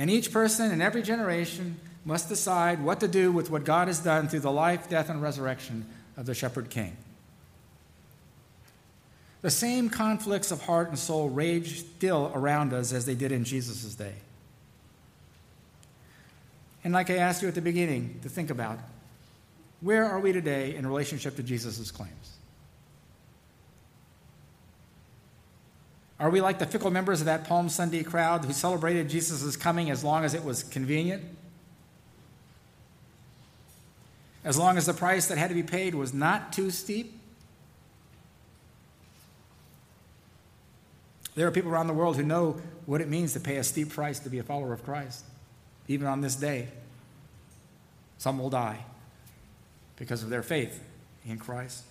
And 0.00 0.10
each 0.10 0.32
person 0.32 0.72
in 0.72 0.80
every 0.80 1.02
generation 1.02 1.76
must 2.06 2.30
decide 2.30 2.82
what 2.82 3.00
to 3.00 3.06
do 3.06 3.30
with 3.30 3.50
what 3.50 3.64
God 3.64 3.86
has 3.86 3.98
done 3.98 4.28
through 4.28 4.40
the 4.40 4.50
life, 4.50 4.88
death, 4.88 5.10
and 5.10 5.20
resurrection 5.20 5.84
of 6.16 6.24
the 6.24 6.32
Shepherd 6.32 6.70
King. 6.70 6.96
The 9.42 9.50
same 9.50 9.90
conflicts 9.90 10.50
of 10.52 10.62
heart 10.62 10.88
and 10.88 10.98
soul 10.98 11.28
rage 11.28 11.80
still 11.80 12.32
around 12.34 12.72
us 12.72 12.94
as 12.94 13.04
they 13.04 13.14
did 13.14 13.30
in 13.30 13.44
Jesus' 13.44 13.94
day. 13.94 14.14
And 16.82 16.94
like 16.94 17.10
I 17.10 17.18
asked 17.18 17.42
you 17.42 17.48
at 17.48 17.54
the 17.54 17.60
beginning 17.60 18.20
to 18.22 18.30
think 18.30 18.48
about, 18.48 18.78
where 19.82 20.06
are 20.06 20.18
we 20.18 20.32
today 20.32 20.76
in 20.76 20.86
relationship 20.86 21.36
to 21.36 21.42
Jesus' 21.42 21.90
claims? 21.90 22.38
Are 26.20 26.28
we 26.28 26.42
like 26.42 26.58
the 26.58 26.66
fickle 26.66 26.90
members 26.90 27.20
of 27.20 27.26
that 27.26 27.48
Palm 27.48 27.70
Sunday 27.70 28.02
crowd 28.02 28.44
who 28.44 28.52
celebrated 28.52 29.08
Jesus' 29.08 29.56
coming 29.56 29.90
as 29.90 30.04
long 30.04 30.22
as 30.22 30.34
it 30.34 30.44
was 30.44 30.62
convenient? 30.62 31.24
As 34.44 34.58
long 34.58 34.76
as 34.76 34.84
the 34.84 34.92
price 34.92 35.28
that 35.28 35.38
had 35.38 35.48
to 35.48 35.54
be 35.54 35.62
paid 35.62 35.94
was 35.94 36.12
not 36.12 36.52
too 36.52 36.70
steep? 36.70 37.18
There 41.34 41.46
are 41.46 41.50
people 41.50 41.70
around 41.70 41.86
the 41.86 41.94
world 41.94 42.16
who 42.16 42.22
know 42.22 42.60
what 42.84 43.00
it 43.00 43.08
means 43.08 43.32
to 43.32 43.40
pay 43.40 43.56
a 43.56 43.64
steep 43.64 43.88
price 43.88 44.18
to 44.20 44.28
be 44.28 44.38
a 44.38 44.42
follower 44.42 44.74
of 44.74 44.84
Christ, 44.84 45.24
even 45.88 46.06
on 46.06 46.20
this 46.20 46.36
day. 46.36 46.68
Some 48.18 48.38
will 48.38 48.50
die 48.50 48.84
because 49.96 50.22
of 50.22 50.28
their 50.28 50.42
faith 50.42 50.84
in 51.24 51.38
Christ. 51.38 51.84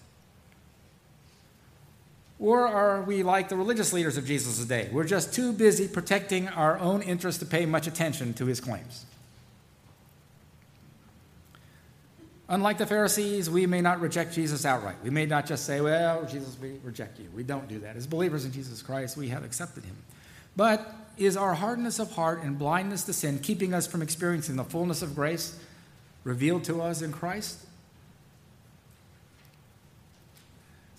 Or 2.39 2.65
are 2.65 3.02
we 3.02 3.21
like 3.21 3.49
the 3.49 3.58
religious 3.58 3.91
leaders 3.91 4.15
of 4.15 4.25
Jesus' 4.25 4.63
day? 4.65 4.89
We're 4.91 5.04
just 5.04 5.34
too 5.34 5.52
busy 5.52 5.88
protecting 5.89 6.47
our 6.47 6.80
own 6.80 7.02
interests 7.02 7.39
to 7.39 7.45
pay 7.45 7.65
much 7.65 7.86
attention 7.86 8.34
to 8.36 8.45
his 8.45 8.62
claims. 8.62 9.06
Unlike 12.47 12.80
the 12.80 12.88
Pharisees, 12.88 13.49
we 13.49 13.67
may 13.67 13.82
not 13.82 13.99
reject 13.99 14.34
Jesus 14.34 14.65
outright. 14.65 14.95
We 15.04 15.12
may 15.12 15.25
not 15.25 15.45
just 15.45 15.65
say, 15.65 15.82
Well, 15.82 16.25
Jesus, 16.25 16.58
we 16.60 16.80
reject 16.84 17.19
you. 17.19 17.30
We 17.36 17.43
don't 17.43 17.67
do 17.67 17.80
that. 17.80 17.95
As 17.95 18.08
believers 18.08 18.45
in 18.45 18.52
Jesus 18.52 18.82
Christ, 18.82 19.17
we 19.17 19.28
have 19.28 19.43
accepted 19.43 19.84
him. 19.84 19.95
But 20.56 20.91
is 21.17 21.38
our 21.38 21.54
hardness 21.54 21.99
of 21.99 22.12
heart 22.13 22.41
and 22.41 22.58
blindness 22.58 23.04
to 23.04 23.13
sin 23.13 23.39
keeping 23.39 23.73
us 23.73 23.86
from 23.86 24.02
experiencing 24.02 24.56
the 24.56 24.63
fullness 24.63 25.02
of 25.02 25.13
grace 25.13 25.60
revealed 26.23 26.63
to 26.63 26.82
us 26.82 27.02
in 27.04 27.12
Christ? 27.12 27.60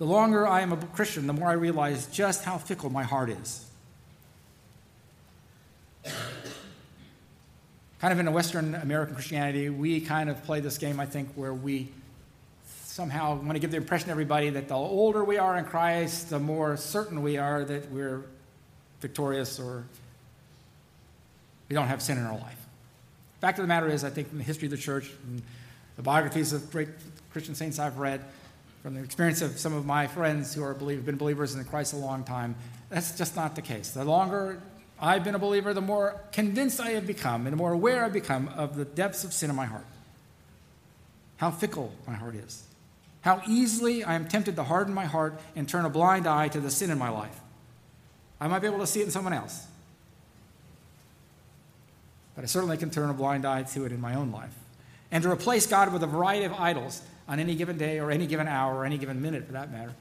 The 0.01 0.07
longer 0.07 0.49
I 0.49 0.63
am 0.63 0.73
a 0.73 0.79
Christian, 0.79 1.27
the 1.27 1.35
more 1.35 1.51
I 1.51 1.53
realize 1.53 2.07
just 2.07 2.43
how 2.43 2.57
fickle 2.57 2.89
my 2.89 3.03
heart 3.03 3.29
is. 3.29 3.67
kind 8.01 8.11
of 8.11 8.19
in 8.19 8.27
a 8.27 8.31
Western 8.31 8.77
American 8.77 9.15
Christianity, 9.15 9.69
we 9.69 10.01
kind 10.01 10.31
of 10.31 10.43
play 10.43 10.61
this 10.61 10.79
game, 10.79 10.99
I 11.01 11.05
think, 11.05 11.29
where 11.35 11.53
we 11.53 11.91
somehow 12.85 13.35
want 13.35 13.53
to 13.53 13.59
give 13.59 13.73
the 13.73 13.77
impression 13.77 14.07
to 14.07 14.13
everybody 14.13 14.49
that 14.49 14.69
the 14.69 14.75
older 14.75 15.23
we 15.23 15.37
are 15.37 15.59
in 15.59 15.67
Christ, 15.67 16.31
the 16.31 16.39
more 16.39 16.79
certain 16.79 17.23
we 17.23 17.37
are 17.37 17.63
that 17.63 17.91
we're 17.91 18.25
victorious 19.03 19.61
or 19.61 19.85
we 21.69 21.75
don't 21.75 21.89
have 21.89 22.01
sin 22.01 22.17
in 22.17 22.25
our 22.25 22.39
life. 22.39 22.67
Fact 23.43 23.59
of 23.59 23.65
the 23.65 23.69
matter 23.69 23.87
is, 23.87 24.03
I 24.03 24.09
think 24.09 24.33
in 24.33 24.39
the 24.39 24.45
history 24.45 24.65
of 24.65 24.71
the 24.71 24.79
church, 24.79 25.11
and 25.27 25.43
the 25.97 26.03
biographies 26.03 26.55
of 26.55 26.71
great 26.71 26.89
Christian 27.33 27.55
saints 27.55 27.79
I've 27.79 27.99
read, 27.99 28.25
from 28.83 28.95
the 28.95 29.03
experience 29.03 29.43
of 29.43 29.59
some 29.59 29.75
of 29.75 29.85
my 29.85 30.07
friends 30.07 30.55
who 30.55 30.63
are 30.63 30.75
believe, 30.75 31.05
been 31.05 31.17
believers 31.17 31.55
in 31.55 31.63
Christ 31.65 31.93
a 31.93 31.97
long 31.97 32.25
time, 32.25 32.57
that's 32.89 33.17
just 33.17 33.37
not 33.37 33.55
the 33.55 33.63
case. 33.63 33.91
The 33.91 34.05
longer 34.05 34.63
I've 34.99 35.25
been 35.25 35.35
a 35.35 35.39
believer, 35.39 35.75
the 35.75 35.81
more 35.81 36.21
convinced 36.33 36.81
I 36.81 36.91
have 36.91 37.07
become 37.07 37.47
and 37.47 37.53
the 37.53 37.57
more 37.57 37.73
aware 37.73 38.05
I've 38.05 38.13
become 38.13 38.49
of 38.49 38.77
the 38.77 38.85
depths 38.85 39.25
of 39.25 39.33
sin 39.33 39.51
in 39.51 39.57
my 39.57 39.67
heart. 39.67 39.87
How 41.37 41.51
fickle 41.51 41.93
my 42.07 42.15
heart 42.15 42.35
is. 42.35 42.63
How 43.23 43.43
easily 43.47 44.03
I 44.03 44.15
am 44.15 44.29
tempted 44.29 44.57
to 44.57 44.63
harden 44.63 44.95
my 44.95 45.05
heart 45.05 45.41
and 45.55 45.69
turn 45.69 45.85
a 45.85 45.91
blind 45.91 46.27
eye 46.27 46.49
to 46.49 46.61
the 46.61 46.71
sin 46.71 46.91
in 46.91 46.99
my 46.99 47.11
life. 47.11 47.39
I 48.41 48.49
might 48.49 48.61
be 48.61 48.67
able 48.67 48.79
to 48.79 48.87
see 48.87 49.01
it 49.01 49.05
in 49.05 49.11
someone 49.11 49.35
else, 49.35 49.67
but 52.35 52.45
I 52.45 52.47
certainly 52.47 52.79
can 52.79 52.91
turn 52.91 53.11
a 53.11 53.15
blind 53.15 53.45
eye 53.45 53.65
to 53.65 53.85
it 53.85 53.93
in 53.93 54.01
my 54.01 54.15
own 54.15 54.33
life. 54.33 54.55
And 55.11 55.23
to 55.25 55.31
replace 55.31 55.67
God 55.67 55.93
with 55.93 56.03
a 56.03 56.07
variety 56.07 56.45
of 56.45 56.55
idols 56.55 57.03
on 57.31 57.39
any 57.39 57.55
given 57.55 57.79
day 57.79 58.01
or 58.01 58.11
any 58.11 58.27
given 58.27 58.49
hour 58.49 58.77
or 58.77 58.85
any 58.85 58.99
given 58.99 59.23
minute 59.23 59.47
for 59.47 59.53
that 59.53 59.71
matter. 59.71 59.95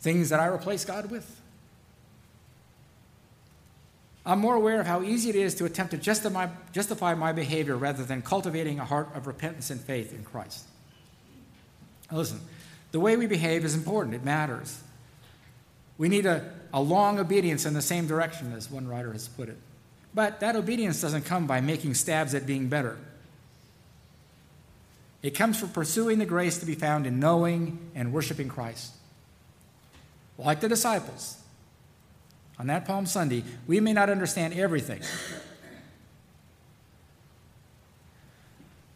Things 0.00 0.30
that 0.30 0.40
I 0.40 0.46
replace 0.46 0.86
God 0.86 1.10
with. 1.10 1.38
I'm 4.24 4.38
more 4.38 4.54
aware 4.54 4.80
of 4.80 4.86
how 4.86 5.02
easy 5.02 5.28
it 5.28 5.36
is 5.36 5.54
to 5.56 5.66
attempt 5.66 5.92
to 5.92 5.98
justify, 5.98 6.48
justify 6.72 7.14
my 7.14 7.32
behavior 7.32 7.76
rather 7.76 8.04
than 8.04 8.22
cultivating 8.22 8.80
a 8.80 8.84
heart 8.86 9.10
of 9.14 9.26
repentance 9.26 9.70
and 9.70 9.78
faith 9.80 10.14
in 10.14 10.24
Christ. 10.24 10.64
Now 12.10 12.18
listen, 12.18 12.40
the 12.92 13.00
way 13.00 13.18
we 13.18 13.26
behave 13.26 13.64
is 13.64 13.74
important, 13.74 14.14
it 14.14 14.24
matters. 14.24 14.82
We 15.98 16.08
need 16.08 16.24
a, 16.24 16.50
a 16.72 16.80
long 16.80 17.18
obedience 17.18 17.66
in 17.66 17.74
the 17.74 17.82
same 17.82 18.06
direction, 18.06 18.54
as 18.54 18.70
one 18.70 18.88
writer 18.88 19.12
has 19.12 19.28
put 19.28 19.50
it. 19.50 19.58
But 20.14 20.40
that 20.40 20.56
obedience 20.56 21.02
doesn't 21.02 21.26
come 21.26 21.46
by 21.46 21.60
making 21.60 21.94
stabs 21.94 22.34
at 22.34 22.46
being 22.46 22.68
better. 22.68 22.96
It 25.22 25.30
comes 25.30 25.58
from 25.58 25.70
pursuing 25.70 26.18
the 26.18 26.26
grace 26.26 26.58
to 26.58 26.66
be 26.66 26.74
found 26.74 27.06
in 27.06 27.20
knowing 27.20 27.90
and 27.94 28.12
worshiping 28.12 28.48
Christ. 28.48 28.92
Like 30.38 30.60
the 30.60 30.68
disciples, 30.68 31.36
on 32.58 32.66
that 32.68 32.86
Palm 32.86 33.06
Sunday, 33.06 33.44
we 33.66 33.80
may 33.80 33.92
not 33.92 34.08
understand 34.08 34.54
everything. 34.54 35.02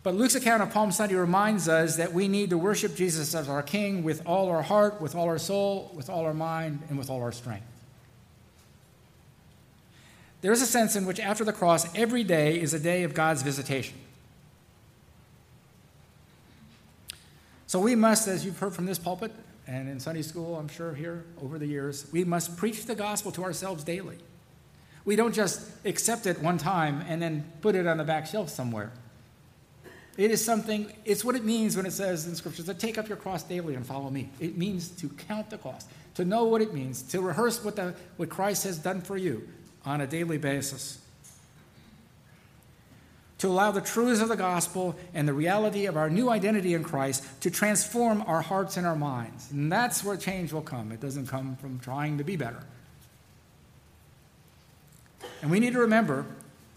But 0.02 0.14
Luke's 0.14 0.34
account 0.34 0.62
of 0.62 0.70
Palm 0.70 0.92
Sunday 0.92 1.14
reminds 1.14 1.66
us 1.66 1.96
that 1.96 2.12
we 2.12 2.28
need 2.28 2.50
to 2.50 2.58
worship 2.58 2.94
Jesus 2.94 3.34
as 3.34 3.48
our 3.48 3.62
King 3.62 4.04
with 4.04 4.20
all 4.26 4.50
our 4.50 4.60
heart, 4.60 5.00
with 5.00 5.14
all 5.14 5.24
our 5.24 5.38
soul, 5.38 5.90
with 5.94 6.10
all 6.10 6.26
our 6.26 6.34
mind, 6.34 6.82
and 6.90 6.98
with 6.98 7.08
all 7.08 7.22
our 7.22 7.32
strength. 7.32 7.64
There 10.42 10.52
is 10.52 10.60
a 10.60 10.66
sense 10.66 10.94
in 10.94 11.06
which, 11.06 11.18
after 11.18 11.42
the 11.42 11.54
cross, 11.54 11.86
every 11.96 12.22
day 12.22 12.60
is 12.60 12.74
a 12.74 12.78
day 12.78 13.04
of 13.04 13.14
God's 13.14 13.40
visitation. 13.40 13.96
So 17.74 17.80
we 17.80 17.96
must, 17.96 18.28
as 18.28 18.44
you've 18.44 18.60
heard 18.60 18.72
from 18.72 18.86
this 18.86 19.00
pulpit 19.00 19.32
and 19.66 19.88
in 19.88 19.98
Sunday 19.98 20.22
school, 20.22 20.54
I'm 20.54 20.68
sure 20.68 20.94
here 20.94 21.24
over 21.42 21.58
the 21.58 21.66
years, 21.66 22.06
we 22.12 22.22
must 22.22 22.56
preach 22.56 22.86
the 22.86 22.94
gospel 22.94 23.32
to 23.32 23.42
ourselves 23.42 23.82
daily. 23.82 24.16
We 25.04 25.16
don't 25.16 25.34
just 25.34 25.60
accept 25.84 26.26
it 26.26 26.40
one 26.40 26.56
time 26.56 27.04
and 27.08 27.20
then 27.20 27.50
put 27.62 27.74
it 27.74 27.88
on 27.88 27.96
the 27.96 28.04
back 28.04 28.26
shelf 28.26 28.48
somewhere. 28.48 28.92
It 30.16 30.30
is 30.30 30.44
something, 30.44 30.92
it's 31.04 31.24
what 31.24 31.34
it 31.34 31.44
means 31.44 31.76
when 31.76 31.84
it 31.84 31.90
says 31.90 32.28
in 32.28 32.36
Scripture 32.36 32.62
to 32.62 32.74
take 32.74 32.96
up 32.96 33.08
your 33.08 33.16
cross 33.16 33.42
daily 33.42 33.74
and 33.74 33.84
follow 33.84 34.08
me. 34.08 34.30
It 34.38 34.56
means 34.56 34.90
to 34.90 35.08
count 35.08 35.50
the 35.50 35.58
cost, 35.58 35.90
to 36.14 36.24
know 36.24 36.44
what 36.44 36.62
it 36.62 36.72
means, 36.72 37.02
to 37.02 37.20
rehearse 37.20 37.64
what, 37.64 37.74
the, 37.74 37.96
what 38.18 38.28
Christ 38.28 38.62
has 38.62 38.78
done 38.78 39.00
for 39.00 39.16
you 39.16 39.48
on 39.84 40.00
a 40.00 40.06
daily 40.06 40.38
basis. 40.38 41.03
To 43.38 43.48
allow 43.48 43.70
the 43.70 43.80
truths 43.80 44.20
of 44.20 44.28
the 44.28 44.36
gospel 44.36 44.96
and 45.12 45.26
the 45.26 45.32
reality 45.32 45.86
of 45.86 45.96
our 45.96 46.08
new 46.08 46.30
identity 46.30 46.74
in 46.74 46.84
Christ 46.84 47.24
to 47.42 47.50
transform 47.50 48.22
our 48.26 48.40
hearts 48.40 48.76
and 48.76 48.86
our 48.86 48.96
minds. 48.96 49.50
And 49.50 49.70
that's 49.70 50.04
where 50.04 50.16
change 50.16 50.52
will 50.52 50.62
come. 50.62 50.92
It 50.92 51.00
doesn't 51.00 51.26
come 51.26 51.56
from 51.56 51.78
trying 51.80 52.18
to 52.18 52.24
be 52.24 52.36
better. 52.36 52.62
And 55.42 55.50
we 55.50 55.60
need 55.60 55.72
to 55.72 55.80
remember 55.80 56.26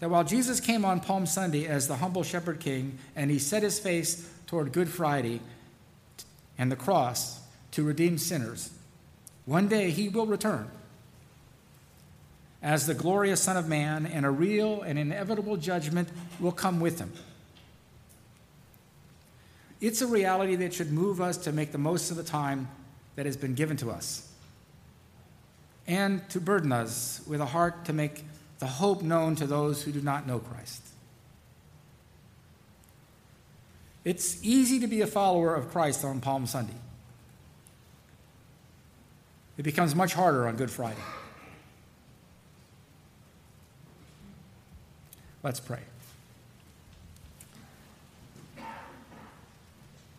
that 0.00 0.10
while 0.10 0.24
Jesus 0.24 0.60
came 0.60 0.84
on 0.84 1.00
Palm 1.00 1.26
Sunday 1.26 1.66
as 1.66 1.88
the 1.88 1.96
humble 1.96 2.22
shepherd 2.22 2.60
king 2.60 2.98
and 3.16 3.30
he 3.30 3.38
set 3.38 3.62
his 3.62 3.78
face 3.78 4.28
toward 4.46 4.72
Good 4.72 4.88
Friday 4.88 5.40
and 6.56 6.70
the 6.70 6.76
cross 6.76 7.40
to 7.72 7.82
redeem 7.82 8.18
sinners, 8.18 8.70
one 9.44 9.68
day 9.68 9.90
he 9.90 10.08
will 10.08 10.26
return 10.26 10.70
as 12.62 12.86
the 12.86 12.94
glorious 12.94 13.40
Son 13.40 13.56
of 13.56 13.68
Man, 13.68 14.06
and 14.06 14.26
a 14.26 14.30
real 14.30 14.82
and 14.82 14.98
inevitable 14.98 15.56
judgment 15.56 16.08
will 16.40 16.52
come 16.52 16.80
with 16.80 16.98
him. 16.98 17.12
It's 19.80 20.02
a 20.02 20.06
reality 20.06 20.56
that 20.56 20.74
should 20.74 20.90
move 20.90 21.20
us 21.20 21.36
to 21.38 21.52
make 21.52 21.70
the 21.70 21.78
most 21.78 22.10
of 22.10 22.16
the 22.16 22.24
time 22.24 22.68
that 23.14 23.26
has 23.26 23.36
been 23.36 23.54
given 23.54 23.76
to 23.78 23.90
us 23.90 24.28
and 25.86 26.28
to 26.30 26.40
burden 26.40 26.72
us 26.72 27.20
with 27.26 27.40
a 27.40 27.46
heart 27.46 27.84
to 27.86 27.92
make 27.92 28.24
the 28.58 28.66
hope 28.66 29.02
known 29.02 29.36
to 29.36 29.46
those 29.46 29.82
who 29.82 29.92
do 29.92 30.00
not 30.00 30.26
know 30.26 30.40
Christ. 30.40 30.82
It's 34.04 34.42
easy 34.44 34.80
to 34.80 34.86
be 34.86 35.00
a 35.00 35.06
follower 35.06 35.54
of 35.54 35.70
Christ 35.70 36.04
on 36.04 36.20
Palm 36.20 36.46
Sunday. 36.46 36.74
It 39.56 39.62
becomes 39.62 39.94
much 39.94 40.14
harder 40.14 40.46
on 40.48 40.56
Good 40.56 40.70
Friday. 40.70 41.00
Let's 45.42 45.60
pray. 45.60 45.80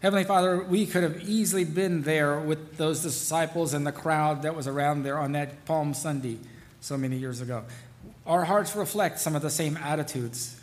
Heavenly 0.02 0.24
Father, 0.24 0.64
we 0.64 0.86
could 0.86 1.04
have 1.04 1.28
easily 1.28 1.66
been 1.66 2.04
there 2.04 2.40
with 2.40 2.78
those 2.78 3.02
disciples 3.02 3.74
and 3.74 3.86
the 3.86 3.92
crowd 3.92 4.44
that 4.44 4.56
was 4.56 4.66
around 4.66 5.04
there 5.04 5.18
on 5.18 5.34
that 5.34 5.66
Palm 5.66 5.94
Sunday 5.94 6.38
so 6.80 6.98
many 6.98 7.18
years 7.18 7.42
ago. 7.42 7.66
Our 8.26 8.46
hearts 8.46 8.78
reflect 8.78 9.20
some 9.20 9.36
of 9.36 9.42
the 9.42 9.50
same 9.50 9.76
attitudes 9.76 10.58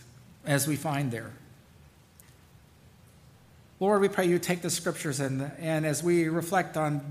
as 0.46 0.66
we 0.66 0.76
find 0.76 1.10
there. 1.10 1.32
Lord, 3.78 4.00
we 4.00 4.08
pray 4.08 4.26
you 4.26 4.38
take 4.38 4.62
the 4.62 4.70
scriptures 4.70 5.20
and, 5.20 5.50
and 5.58 5.84
as 5.84 6.02
we 6.02 6.28
reflect 6.28 6.78
on, 6.78 7.02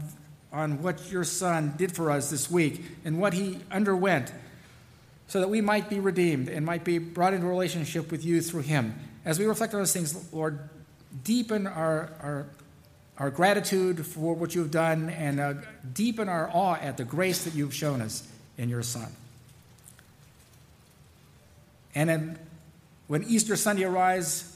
on 0.51 0.81
what 0.81 1.11
your 1.11 1.23
Son 1.23 1.75
did 1.77 1.91
for 1.91 2.09
us 2.09 2.31
this 2.31 2.49
week 2.49 2.81
and 3.05 3.19
what 3.19 3.33
he 3.33 3.59
underwent 3.69 4.31
so 5.27 5.39
that 5.39 5.49
we 5.49 5.61
might 5.61 5.89
be 5.89 5.99
redeemed 5.99 6.49
and 6.49 6.65
might 6.65 6.83
be 6.83 6.97
brought 6.97 7.33
into 7.33 7.47
relationship 7.47 8.11
with 8.11 8.23
you 8.23 8.41
through 8.41 8.61
him. 8.61 8.93
As 9.23 9.39
we 9.39 9.45
reflect 9.45 9.73
on 9.73 9.79
those 9.79 9.93
things, 9.93 10.31
Lord, 10.31 10.59
deepen 11.23 11.65
our, 11.65 12.11
our, 12.21 12.45
our 13.17 13.31
gratitude 13.31 14.05
for 14.05 14.35
what 14.35 14.53
you've 14.53 14.71
done 14.71 15.09
and 15.09 15.39
uh, 15.39 15.53
deepen 15.93 16.29
our 16.29 16.49
awe 16.53 16.75
at 16.75 16.97
the 16.97 17.03
grace 17.03 17.43
that 17.45 17.55
you've 17.55 17.73
shown 17.73 18.01
us 18.01 18.27
in 18.57 18.69
your 18.69 18.83
Son. 18.83 19.07
And 21.95 22.09
then 22.09 22.39
when 23.07 23.23
Easter 23.23 23.55
Sunday 23.55 23.85
arrives, 23.85 24.55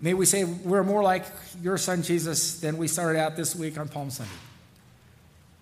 may 0.00 0.14
we 0.14 0.26
say 0.26 0.44
we're 0.44 0.82
more 0.82 1.02
like 1.02 1.24
your 1.62 1.78
Son 1.78 2.02
Jesus 2.02 2.60
than 2.60 2.76
we 2.76 2.88
started 2.88 3.18
out 3.18 3.36
this 3.36 3.54
week 3.54 3.78
on 3.78 3.88
Palm 3.88 4.10
Sunday. 4.10 4.32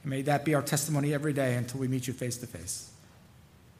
And 0.02 0.10
may 0.10 0.22
that 0.22 0.44
be 0.44 0.54
our 0.54 0.62
testimony 0.62 1.14
every 1.14 1.32
day 1.32 1.54
until 1.54 1.80
we 1.80 1.88
meet 1.88 2.06
you 2.06 2.12
face 2.12 2.38
to 2.38 2.46
face. 2.46 2.91